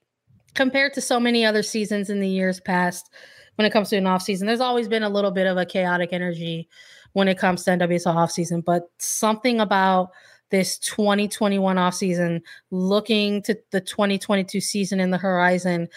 [0.54, 3.10] compared to so many other seasons in the years past
[3.56, 5.66] when it comes to an off season, there's always been a little bit of a
[5.66, 6.68] chaotic energy
[7.12, 10.10] when it comes to NWSL offseason, but something about
[10.50, 12.40] this 2021 offseason,
[12.70, 15.88] looking to the 2022 season in the horizon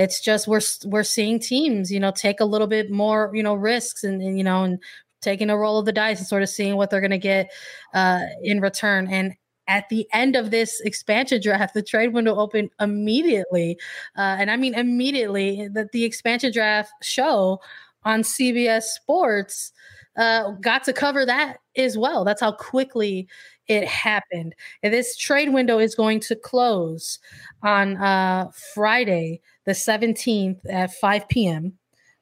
[0.00, 3.52] it's just we're we're seeing teams, you know, take a little bit more, you know,
[3.52, 4.78] risks and, and you know, and
[5.20, 7.50] taking a roll of the dice and sort of seeing what they're going to get
[7.92, 9.08] uh, in return.
[9.08, 9.34] And
[9.68, 13.78] at the end of this expansion draft, the trade window opened immediately,
[14.16, 15.68] uh, and I mean immediately.
[15.68, 17.60] That the expansion draft show
[18.02, 19.70] on CBS Sports
[20.16, 22.24] uh, got to cover that as well.
[22.24, 23.28] That's how quickly
[23.68, 24.54] it happened.
[24.82, 27.18] And this trade window is going to close
[27.62, 31.79] on uh, Friday, the 17th at 5 p.m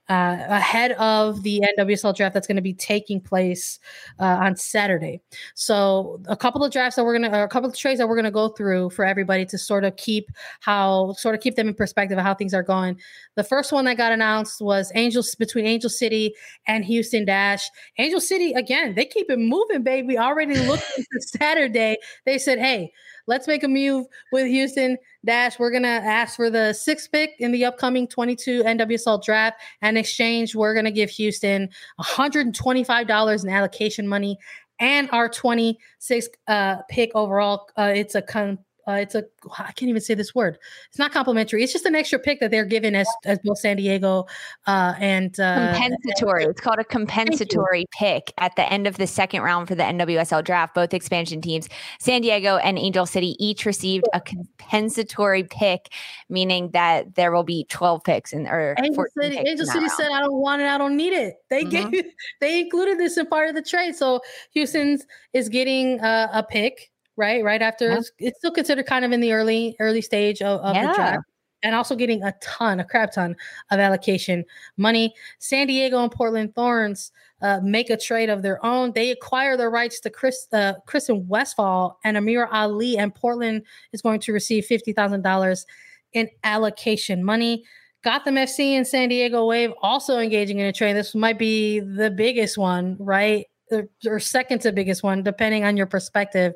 [0.08, 3.78] uh, ahead of the NWSL draft that's going to be taking place
[4.18, 5.20] uh, on Saturday.
[5.54, 8.30] So a couple of drafts that we're gonna, a couple of trades that we're gonna
[8.30, 12.16] go through for everybody to sort of keep how, sort of keep them in perspective
[12.16, 12.98] of how things are going.
[13.34, 16.34] The first one that got announced was Angels between Angel City
[16.66, 17.68] and Houston Dash.
[17.98, 20.18] Angel City again, they keep it moving, baby.
[20.18, 21.98] Already looking to Saturday.
[22.24, 22.92] They said, hey
[23.28, 25.58] let's make a move with Houston Dash.
[25.58, 29.60] We're gonna ask for the sixth pick in the upcoming 22 NWSL draft.
[29.82, 31.68] And exchange, we're gonna give Houston
[32.00, 34.38] $125 in allocation money
[34.80, 37.68] and our 26th uh, pick overall.
[37.76, 39.24] Uh, it's a con- uh, it's a
[39.58, 40.58] I can't even say this word.
[40.88, 41.62] It's not complimentary.
[41.62, 44.26] It's just an extra pick that they're given as as both San Diego
[44.66, 46.44] uh, and uh, compensatory.
[46.44, 49.82] And, it's called a compensatory pick at the end of the second round for the
[49.82, 50.74] NWSL draft.
[50.74, 51.68] Both expansion teams,
[52.00, 55.92] San Diego and Angel City, each received a compensatory pick,
[56.30, 59.36] meaning that there will be twelve picks in or Angel City.
[59.36, 59.92] Angel City round.
[59.92, 60.66] said, "I don't want it.
[60.66, 61.90] I don't need it." They mm-hmm.
[61.90, 62.04] gave
[62.40, 63.96] they included this in part of the trade.
[63.96, 64.22] So
[64.52, 67.44] Houston's is getting uh, a pick right?
[67.44, 68.00] Right after yeah.
[68.18, 70.86] it's still considered kind of in the early early stage of, of yeah.
[70.86, 71.24] the draft
[71.62, 73.36] and also getting a ton, a crap ton
[73.70, 74.44] of allocation
[74.76, 75.12] money.
[75.38, 77.10] San Diego and Portland Thorns
[77.42, 78.92] uh, make a trade of their own.
[78.92, 83.62] They acquire the rights to Chris, uh, Christen Westphal and Amirah Ali, and Portland
[83.92, 85.66] is going to receive fifty thousand dollars
[86.12, 87.64] in allocation money.
[88.04, 90.94] Gotham FC and San Diego Wave also engaging in a trade.
[90.94, 93.46] This might be the biggest one, right?
[93.70, 96.54] Or, or second to biggest one, depending on your perspective.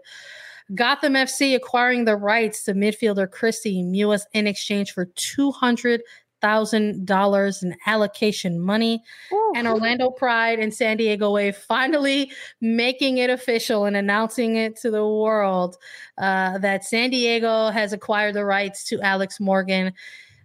[0.74, 6.02] Gotham FC acquiring the rights to midfielder Kristie Mewis in exchange for two hundred
[6.42, 9.02] thousand dollars in allocation money,
[9.32, 9.52] Ooh.
[9.56, 14.90] and Orlando Pride and San Diego Wave finally making it official and announcing it to
[14.90, 15.76] the world
[16.18, 19.92] uh, that San Diego has acquired the rights to Alex Morgan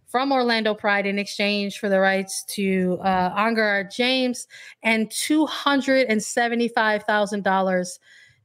[0.07, 4.47] from Orlando Pride in exchange for the rights to uh, Angharad James
[4.83, 7.99] and two hundred and seventy-five thousand dollars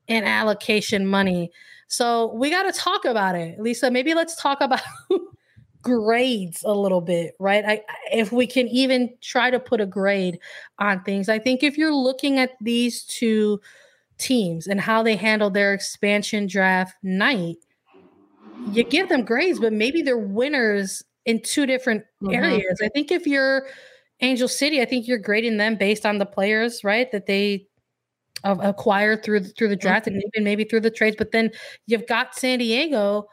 [0.09, 1.51] in allocation money.
[1.89, 3.91] So we got to talk about it, Lisa.
[3.91, 4.81] Maybe let's talk about
[5.83, 7.65] grades a little bit, right?
[7.67, 7.83] I,
[8.13, 10.39] if we can even try to put a grade
[10.79, 13.61] on things, I think if you're looking at these two
[14.19, 17.57] teams and how they handled their expansion draft night,
[18.71, 22.33] you give them grades, but maybe they're winners in two different mm-hmm.
[22.33, 22.81] areas.
[22.83, 23.67] I think if you're
[24.21, 27.11] Angel City, I think you're grading them based on the players, right?
[27.11, 27.67] That they
[28.45, 30.15] acquired through through the draft mm-hmm.
[30.17, 31.17] and even maybe through the trades.
[31.17, 31.51] But then
[31.87, 33.27] you've got San Diego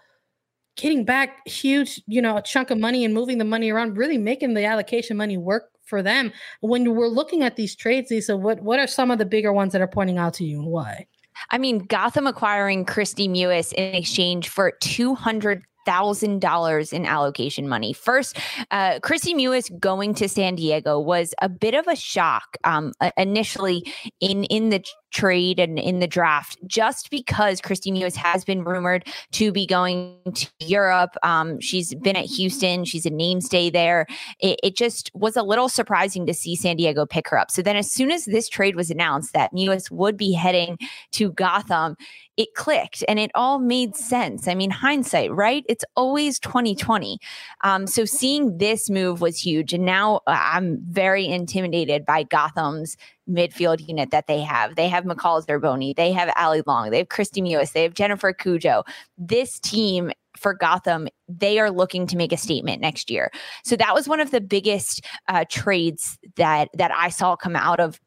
[0.77, 4.17] getting back huge, you know, a chunk of money and moving the money around, really
[4.17, 6.31] making the allocation money work for them.
[6.61, 9.73] When we're looking at these trades, Lisa, what what are some of the bigger ones
[9.73, 11.07] that are pointing out to you and why?
[11.51, 17.93] I mean, Gotham acquiring Kristie Mewis in exchange for two hundred $1,000 in allocation money.
[17.93, 18.37] First,
[18.71, 23.91] uh, Kristie Mewis going to San Diego was a bit of a shock um, initially
[24.19, 29.07] in, in the trade and in the draft just because Kristie Mewis has been rumored
[29.31, 31.15] to be going to Europe.
[31.23, 32.85] Um, she's been at Houston.
[32.85, 34.05] She's a name stay there.
[34.39, 37.51] It, it, just was a little surprising to see San Diego pick her up.
[37.51, 40.77] So then as soon as this trade was announced that Mewis would be heading
[41.11, 41.97] to Gotham,
[42.39, 44.47] it clicked and it all made sense.
[44.47, 45.65] I mean, hindsight, right?
[45.67, 47.19] It's always 2020.
[47.65, 49.73] Um, so seeing this move was huge.
[49.73, 52.95] And now uh, I'm very intimidated by Gotham's
[53.29, 54.75] midfield unit that they have.
[54.75, 58.33] They have McCall Zerboni, they have Allie Long, they have Kristie Mewis, they have Jennifer
[58.33, 58.83] Cudjoe.
[59.17, 63.31] This team for Gotham, they are looking to make a statement next year.
[63.63, 67.79] So that was one of the biggest uh, trades that that I saw come out
[67.79, 67.99] of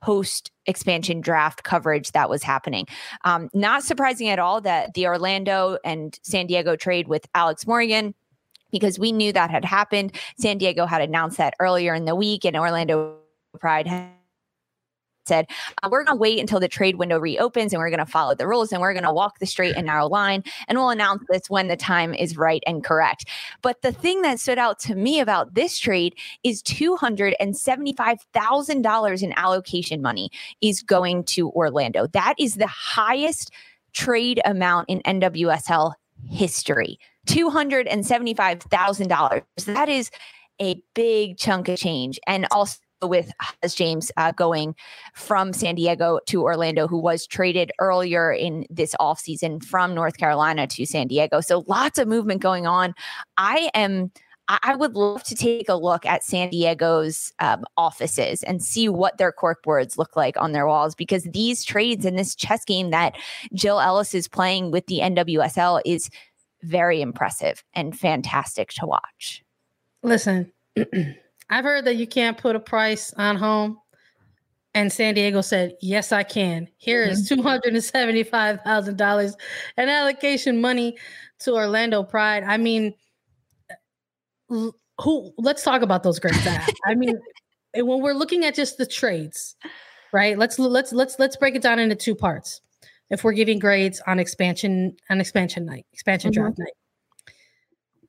[0.00, 2.86] post expansion draft coverage that was happening.
[3.24, 8.14] Um, not surprising at all that the Orlando and San Diego trade with Alex Morgan
[8.70, 10.14] because we knew that had happened.
[10.38, 13.16] San Diego had announced that earlier in the week, and Orlando
[13.58, 13.86] Pride
[15.26, 15.46] said,
[15.82, 18.34] uh, we're going to wait until the trade window reopens and we're going to follow
[18.34, 21.22] the rules and we're going to walk the straight and narrow line and we'll announce
[21.28, 23.26] this when the time is right and correct.
[23.62, 30.02] But the thing that stood out to me about this trade is $275,000 in allocation
[30.02, 32.06] money is going to Orlando.
[32.08, 33.50] That is the highest
[33.92, 35.92] trade amount in NWSL
[36.28, 36.98] history.
[37.26, 39.42] $275,000.
[39.66, 40.10] That is
[40.60, 42.18] a big chunk of change.
[42.26, 44.74] And also, with Haz James uh, going
[45.14, 50.66] from San Diego to Orlando, who was traded earlier in this offseason from North Carolina
[50.68, 51.40] to San Diego.
[51.40, 52.94] So lots of movement going on.
[53.36, 54.10] I am.
[54.48, 59.18] I would love to take a look at San Diego's um, offices and see what
[59.18, 62.90] their cork boards look like on their walls because these trades and this chess game
[62.90, 63.16] that
[63.54, 66.10] Jill Ellis is playing with the NWSL is
[66.62, 69.42] very impressive and fantastic to watch.
[70.04, 70.52] Listen,
[71.48, 73.78] I've heard that you can't put a price on home.
[74.74, 76.68] And San Diego said, Yes, I can.
[76.76, 77.46] Here is mm-hmm.
[77.46, 79.34] $275,000
[79.76, 80.96] and allocation money
[81.40, 82.44] to Orlando Pride.
[82.44, 82.94] I mean,
[84.48, 86.46] who let's talk about those grades.
[86.86, 87.18] I mean,
[87.74, 89.56] when we're looking at just the trades,
[90.12, 90.38] right?
[90.38, 92.60] Let's let's let's let's break it down into two parts.
[93.10, 96.42] If we're giving grades on expansion on expansion night, expansion mm-hmm.
[96.42, 96.72] draft night.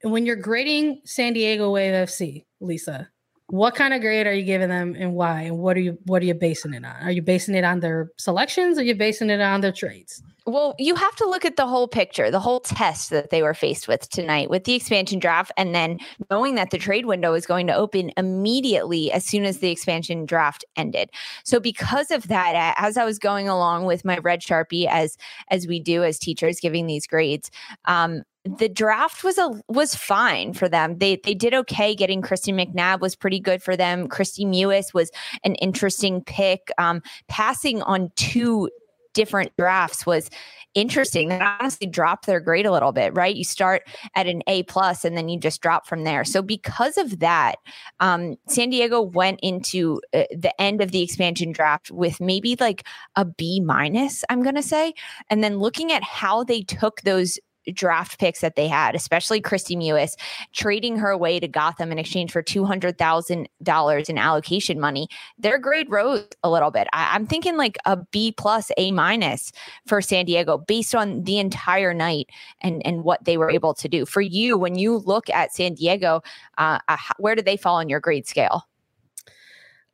[0.04, 3.10] And when you're grading San Diego Wave FC, Lisa,
[3.48, 5.44] what kind of grade are you giving them and why?
[5.44, 6.96] And what are you what are you basing it on?
[7.02, 8.78] Are you basing it on their selections?
[8.78, 11.68] Or are you basing it on their trades well you have to look at the
[11.68, 15.52] whole picture the whole test that they were faced with tonight with the expansion draft
[15.58, 16.00] and then
[16.32, 20.26] knowing that the trade window is going to open immediately as soon as the expansion
[20.26, 21.12] draft ended.
[21.44, 25.18] So because of that as i was going along with my red sharpie as
[25.50, 27.52] as we do as teachers giving these grades
[27.86, 30.98] um, the draft was a was fine for them.
[30.98, 31.96] They they did okay.
[31.96, 34.08] Getting Kristen McNabb was pretty good for them.
[34.08, 35.12] Kristie Mewis was
[35.44, 36.70] an interesting pick.
[36.78, 38.70] Um, passing on two
[39.18, 40.30] different drafts was
[40.76, 41.30] interesting.
[41.30, 43.36] That honestly dropped their grade a little bit, right?
[43.36, 43.82] You start
[44.14, 46.24] at an A plus and then you just drop from there.
[46.24, 47.56] So because of that,
[48.00, 52.86] um, San Diego went into uh, the end of the expansion draft with maybe like
[53.16, 54.94] a B minus, I'm going to say.
[55.32, 57.40] And then looking at how they took those
[57.74, 60.16] draft picks that they had, especially Kristie Mewis,
[60.54, 65.08] trading her away to Gotham in exchange for $200,000 in allocation money,
[65.38, 66.88] their grade rose a little bit.
[66.94, 69.52] I, am thinking like a B plus, A minus
[69.86, 72.28] for San Diego based on the entire night
[72.62, 74.06] and, and what they were able to do.
[74.06, 76.22] For you, when you look at San Diego,
[76.58, 78.68] uh, uh where do they fall on your grade scale?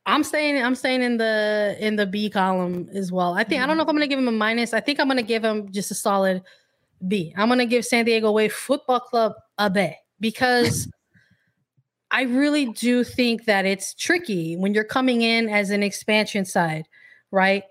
[0.06, 0.62] I'm staying.
[0.62, 3.36] I'm staying in the in the B column as well.
[3.36, 4.74] I think I don't know if I'm going to give him a minus.
[4.74, 6.44] I think I'm going to give him just a solid
[7.08, 7.34] B.
[7.38, 10.90] I'm to give San Diego Wave Football Club a B because
[12.12, 16.86] I really do think that it's tricky when you're coming in as an expansion side,
[17.32, 17.64] right?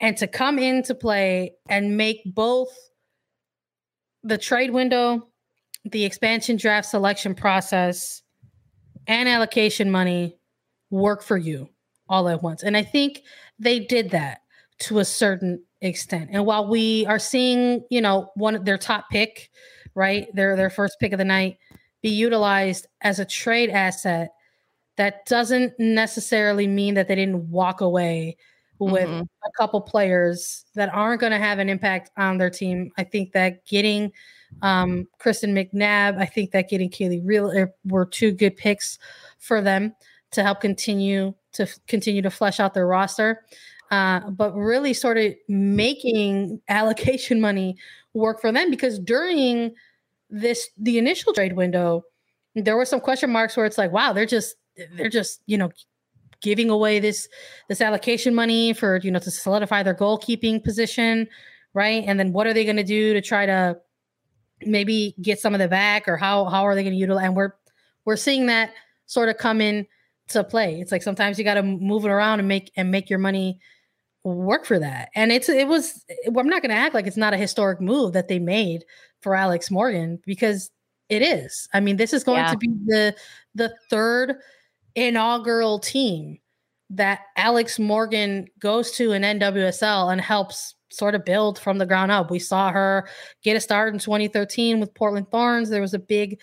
[0.00, 2.68] And to come into play and make both
[4.22, 5.28] the trade window,
[5.84, 8.22] the expansion draft selection process,
[9.06, 10.36] and allocation money
[10.90, 11.68] work for you
[12.08, 12.62] all at once.
[12.62, 13.22] And I think
[13.58, 14.40] they did that
[14.80, 16.30] to a certain extent.
[16.32, 19.50] And while we are seeing, you know, one of their top pick,
[19.94, 21.58] right, their their first pick of the night,
[22.02, 24.30] be utilized as a trade asset,
[24.96, 28.36] that doesn't necessarily mean that they didn't walk away
[28.78, 29.20] with mm-hmm.
[29.20, 32.90] a couple players that aren't going to have an impact on their team.
[32.98, 34.12] I think that getting
[34.62, 38.98] um, Kristen McNabb, I think that getting Kaleigh Riehl er, were two good picks
[39.38, 39.94] for them
[40.32, 43.44] to help continue to continue to flesh out their roster
[43.90, 47.76] uh, but really sort of making allocation money
[48.14, 49.74] work for them because during
[50.30, 52.02] this the initial trade window
[52.54, 54.56] there were some question marks where it's like wow they're just
[54.94, 55.70] they're just you know
[56.40, 57.28] giving away this
[57.68, 61.28] this allocation money for you know to solidify their goalkeeping position
[61.76, 62.04] right?
[62.06, 63.76] And then what are they going to do to try to
[64.62, 67.36] maybe get some of the back or how how are they going to utilize and
[67.36, 67.52] we're
[68.06, 68.72] we're seeing that
[69.04, 69.86] sort of come in
[70.28, 70.80] to play.
[70.80, 73.60] It's like sometimes you got to move it around and make and make your money
[74.34, 75.10] work for that.
[75.14, 78.12] And it's it was I'm not going to act like it's not a historic move
[78.14, 78.84] that they made
[79.20, 80.70] for Alex Morgan because
[81.08, 81.68] it is.
[81.72, 82.50] I mean, this is going yeah.
[82.50, 83.14] to be the
[83.54, 84.34] the third
[84.94, 86.38] inaugural team
[86.90, 92.12] that Alex Morgan goes to in NWSL and helps sort of build from the ground
[92.12, 92.30] up.
[92.30, 93.08] We saw her
[93.42, 95.68] get a start in 2013 with Portland Thorns.
[95.68, 96.40] There was a big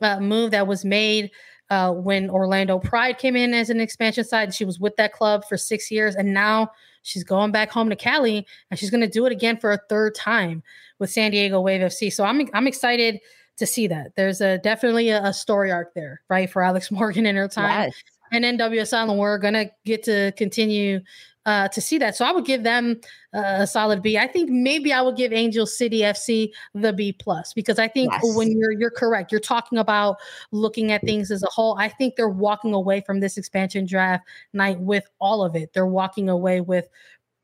[0.00, 1.30] uh, move that was made
[1.70, 4.54] uh, when Orlando Pride came in as an expansion side.
[4.54, 6.70] She was with that club for six years, and now
[7.08, 9.78] She's going back home to Cali and she's going to do it again for a
[9.88, 10.62] third time
[10.98, 12.12] with San Diego Wave FC.
[12.12, 13.20] So I'm I'm excited
[13.56, 14.14] to see that.
[14.16, 17.86] There's a definitely a, a story arc there, right, for Alex Morgan in her time.
[17.86, 18.02] Yes.
[18.30, 21.00] And NWSL, and we're gonna get to continue
[21.48, 22.14] uh, to see that.
[22.14, 23.00] So I would give them
[23.32, 24.18] uh, a solid B.
[24.18, 28.12] I think maybe I would give Angel City FC the B plus because I think
[28.12, 28.36] yes.
[28.36, 30.18] when you're you're correct, you're talking about
[30.52, 31.74] looking at things as a whole.
[31.78, 35.72] I think they're walking away from this expansion draft night with all of it.
[35.72, 36.86] They're walking away with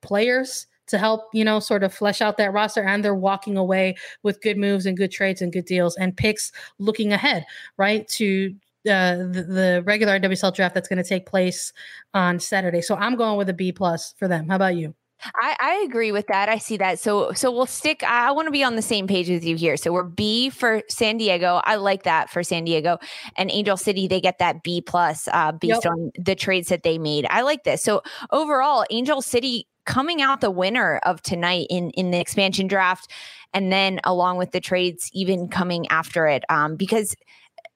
[0.03, 3.97] players to help you know sort of flesh out that roster and they're walking away
[4.23, 7.47] with good moves and good trades and good deals and picks looking ahead
[7.79, 8.55] right to
[8.87, 11.73] uh, the, the regular NWSL draft that's going to take place
[12.13, 12.81] on Saturday.
[12.81, 14.49] So I'm going with a B plus for them.
[14.49, 14.95] How about you?
[15.37, 16.49] I, I agree with that.
[16.49, 16.99] I see that.
[16.99, 18.03] So so we'll stick.
[18.03, 19.77] I want to be on the same page with you here.
[19.77, 21.61] So we're B for San Diego.
[21.65, 22.99] I like that for San Diego
[23.37, 24.07] and Angel City.
[24.07, 25.93] They get that B plus uh, based yep.
[25.93, 27.27] on the trades that they made.
[27.31, 27.83] I like this.
[27.83, 33.11] So overall, Angel City coming out the winner of tonight in in the expansion draft,
[33.55, 37.15] and then along with the trades even coming after it, um, because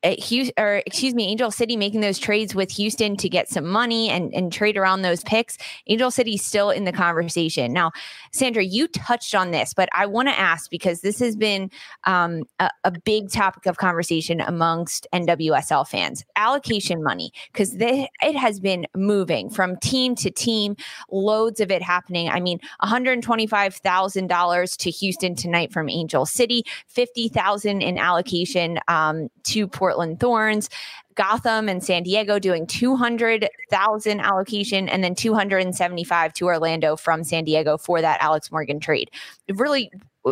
[0.05, 4.09] Houston, or excuse me, Angel City making those trades with Houston to get some money
[4.09, 5.59] and, and trade around those picks.
[5.88, 7.72] Angel City's still in the conversation.
[7.72, 7.90] Now,
[8.32, 11.70] Sandra, you touched on this, but I want to ask because this has been
[12.05, 18.61] um, a, a, big topic of conversation amongst NWSL fans allocation money, because it has
[18.61, 20.76] been moving from team to team,
[21.11, 22.28] loads of it happening.
[22.28, 29.97] I mean, $125,000 to Houston tonight from Angel City, 50000 in allocation um, to Port
[29.99, 30.70] Portland Thorns.
[31.16, 37.76] Gotham and San Diego doing 200,000 allocation and then 275 to Orlando from San Diego
[37.76, 39.11] for that Alex Morgan trade.
[39.49, 39.90] Really,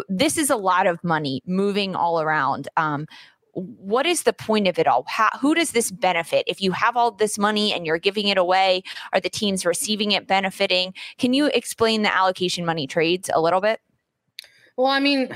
[0.08, 2.68] this is a lot of money moving all around.
[2.76, 3.08] Um,
[3.54, 5.04] what is the point of it all?
[5.08, 6.44] How, who does this benefit?
[6.46, 10.12] If you have all this money and you're giving it away, are the teams receiving
[10.12, 10.94] it benefiting?
[11.18, 13.80] Can you explain the allocation money trades a little bit?
[14.76, 15.34] Well, I mean,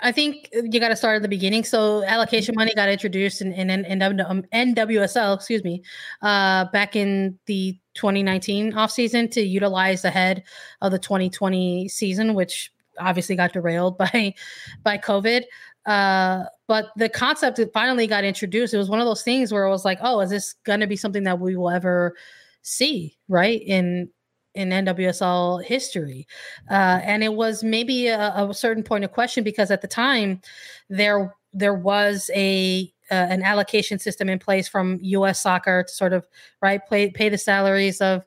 [0.00, 1.64] I think you got to start at the beginning.
[1.64, 5.82] So allocation money got introduced in, in, in, NWSL, excuse me,
[6.22, 10.42] uh, back in the 2019 offseason to utilize ahead
[10.82, 14.34] of the 2020 season, which obviously got derailed by
[14.82, 15.44] by COVID.
[15.86, 19.64] Uh, but the concept that finally got introduced, it was one of those things where
[19.64, 22.16] it was like, oh, is this going to be something that we will ever
[22.62, 23.60] see, right?
[23.62, 24.08] In
[24.54, 26.26] in NWSL history.
[26.70, 30.40] Uh, and it was maybe a, a, certain point of question because at the time
[30.88, 35.42] there there was a uh, an allocation system in place from U.S.
[35.42, 36.26] Soccer to sort of
[36.62, 38.24] right pay pay the salaries of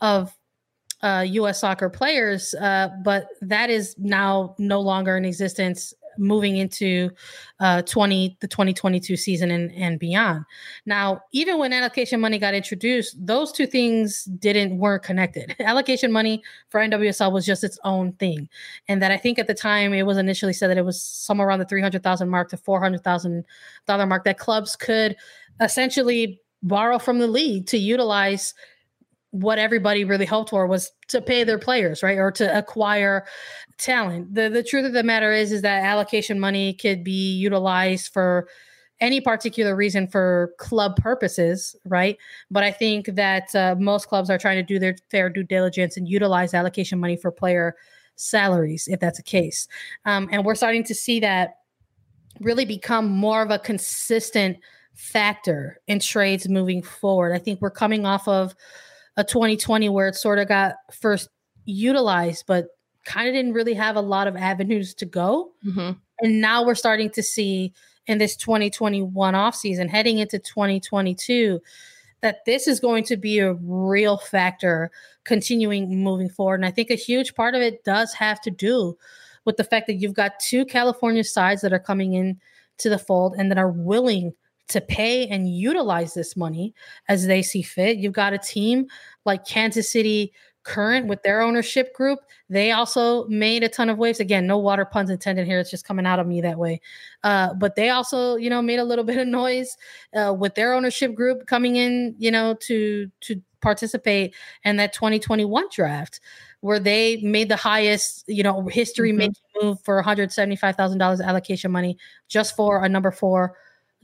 [0.00, 0.36] of
[1.02, 1.60] uh, U.S.
[1.60, 7.10] soccer players, uh, but that is now no longer in existence moving into
[7.60, 10.44] uh, 20 the 2022 season and, and beyond.
[10.84, 15.54] Now even when allocation money got introduced those two things didn't weren't connected.
[15.60, 18.48] Allocation money for nwsl was just its own thing
[18.88, 21.48] and that i think at the time it was initially said that it was somewhere
[21.48, 23.44] around the 300000 mark to 400000
[23.86, 25.16] dollar mark that clubs could
[25.60, 28.54] essentially borrow from the league to utilize
[29.40, 32.18] what everybody really hoped for was to pay their players, right?
[32.18, 33.26] Or to acquire
[33.78, 34.34] talent.
[34.34, 38.48] The the truth of the matter is is that allocation money could be utilized for
[39.00, 42.16] any particular reason for club purposes, right?
[42.50, 45.96] But I think that uh, most clubs are trying to do their fair due diligence
[45.96, 47.76] and utilize allocation money for player
[48.16, 49.68] salaries, if that's the case.
[50.06, 51.58] Um, and we're starting to see that
[52.40, 54.56] really become more of a consistent
[54.94, 57.34] factor in trades moving forward.
[57.34, 58.54] I think we're coming off of
[59.16, 61.28] a 2020 where it sort of got first
[61.64, 62.66] utilized, but
[63.04, 65.52] kind of didn't really have a lot of avenues to go.
[65.64, 65.92] Mm-hmm.
[66.20, 67.72] And now we're starting to see
[68.06, 71.60] in this 2021 off season, heading into 2022,
[72.20, 74.90] that this is going to be a real factor
[75.24, 76.56] continuing moving forward.
[76.56, 78.96] And I think a huge part of it does have to do
[79.44, 82.40] with the fact that you've got two California sides that are coming in
[82.78, 84.34] to the fold and that are willing
[84.68, 86.74] to pay and utilize this money
[87.08, 87.98] as they see fit.
[87.98, 88.86] You've got a team
[89.24, 90.32] like Kansas City
[90.66, 92.18] Current with their ownership group.
[92.50, 94.18] They also made a ton of waves.
[94.18, 95.60] Again, no water puns intended here.
[95.60, 96.80] It's just coming out of me that way.
[97.22, 99.76] Uh, but they also, you know, made a little bit of noise
[100.12, 105.66] uh, with their ownership group coming in, you know, to to participate in that 2021
[105.72, 106.18] draft
[106.60, 109.68] where they made the highest, you know, history making mm-hmm.
[109.68, 111.96] move for $175,000 allocation money
[112.28, 113.56] just for a number four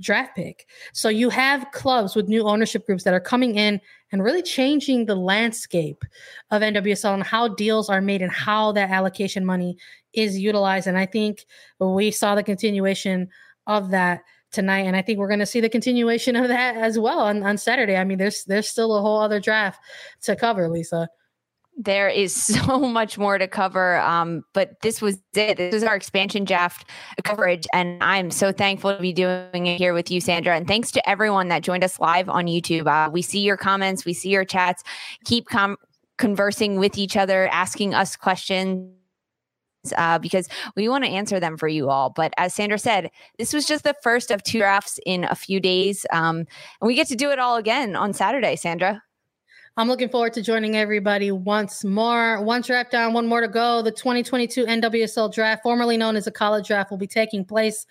[0.02, 0.66] draft pick.
[0.92, 3.80] So you have clubs with new ownership groups that are coming in
[4.10, 6.04] and really changing the landscape
[6.50, 9.78] of NWSL and how deals are made and how that allocation money
[10.12, 10.86] is utilized.
[10.86, 11.46] And I think
[11.78, 13.28] we saw the continuation
[13.66, 16.98] of that tonight and i think we're going to see the continuation of that as
[16.98, 19.80] well on, on saturday i mean there's there's still a whole other draft
[20.20, 21.08] to cover lisa
[21.76, 23.98] there is so much more to cover.
[23.98, 25.56] Um, but this was it.
[25.56, 26.88] This was our expansion draft
[27.24, 27.66] coverage.
[27.72, 30.56] And I'm so thankful to be doing it here with you, Sandra.
[30.56, 32.86] And thanks to everyone that joined us live on YouTube.
[32.86, 34.82] Uh, we see your comments, we see your chats.
[35.24, 35.76] Keep com-
[36.18, 38.94] conversing with each other, asking us questions.
[39.96, 42.08] Uh, because we want to answer them for you all.
[42.08, 45.58] But as Sandra said, this was just the first of two drafts in a few
[45.58, 46.06] days.
[46.12, 46.46] Um, and
[46.82, 49.02] we get to do it all again on Saturday, Sandra.
[49.78, 52.42] I'm looking forward to joining everybody once more.
[52.42, 53.80] One draft down, one more to go.
[53.80, 57.86] The 2022 NWSL draft, formerly known as a college draft, will be taking place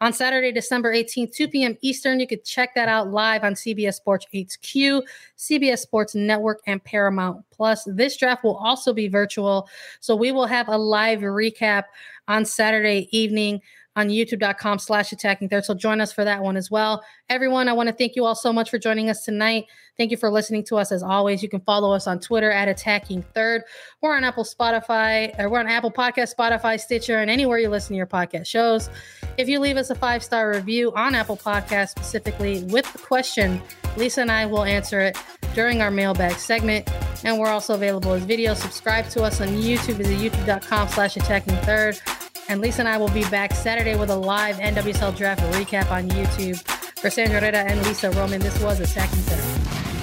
[0.00, 1.76] on Saturday, December 18th, 2 p.m.
[1.80, 2.20] Eastern.
[2.20, 5.02] You could check that out live on CBS Sports HQ,
[5.36, 7.82] CBS Sports Network, and Paramount Plus.
[7.84, 9.68] This draft will also be virtual,
[9.98, 11.84] so we will have a live recap
[12.28, 13.60] on Saturday evening
[13.96, 15.64] on youtube.com slash attacking third.
[15.64, 17.02] So join us for that one as well.
[17.28, 19.66] Everyone, I want to thank you all so much for joining us tonight.
[19.96, 21.42] Thank you for listening to us as always.
[21.42, 23.62] You can follow us on Twitter at attacking third.
[24.02, 27.90] We're on Apple Spotify, or we're on Apple Podcast, Spotify, Stitcher, and anywhere you listen
[27.90, 28.90] to your podcast shows.
[29.38, 33.62] If you leave us a five star review on Apple Podcast specifically with the question,
[33.96, 35.16] Lisa and I will answer it
[35.54, 36.90] during our mailbag segment.
[37.24, 38.54] And we're also available as video.
[38.54, 39.94] Subscribe to us on YouTube.
[39.94, 42.00] Visit youtube.com slash attacking third.
[42.48, 46.08] And Lisa and I will be back Saturday with a live NWSL draft recap on
[46.10, 46.60] YouTube.
[46.98, 49.93] For Sandra Herrera and Lisa Roman, this was Attacking Third.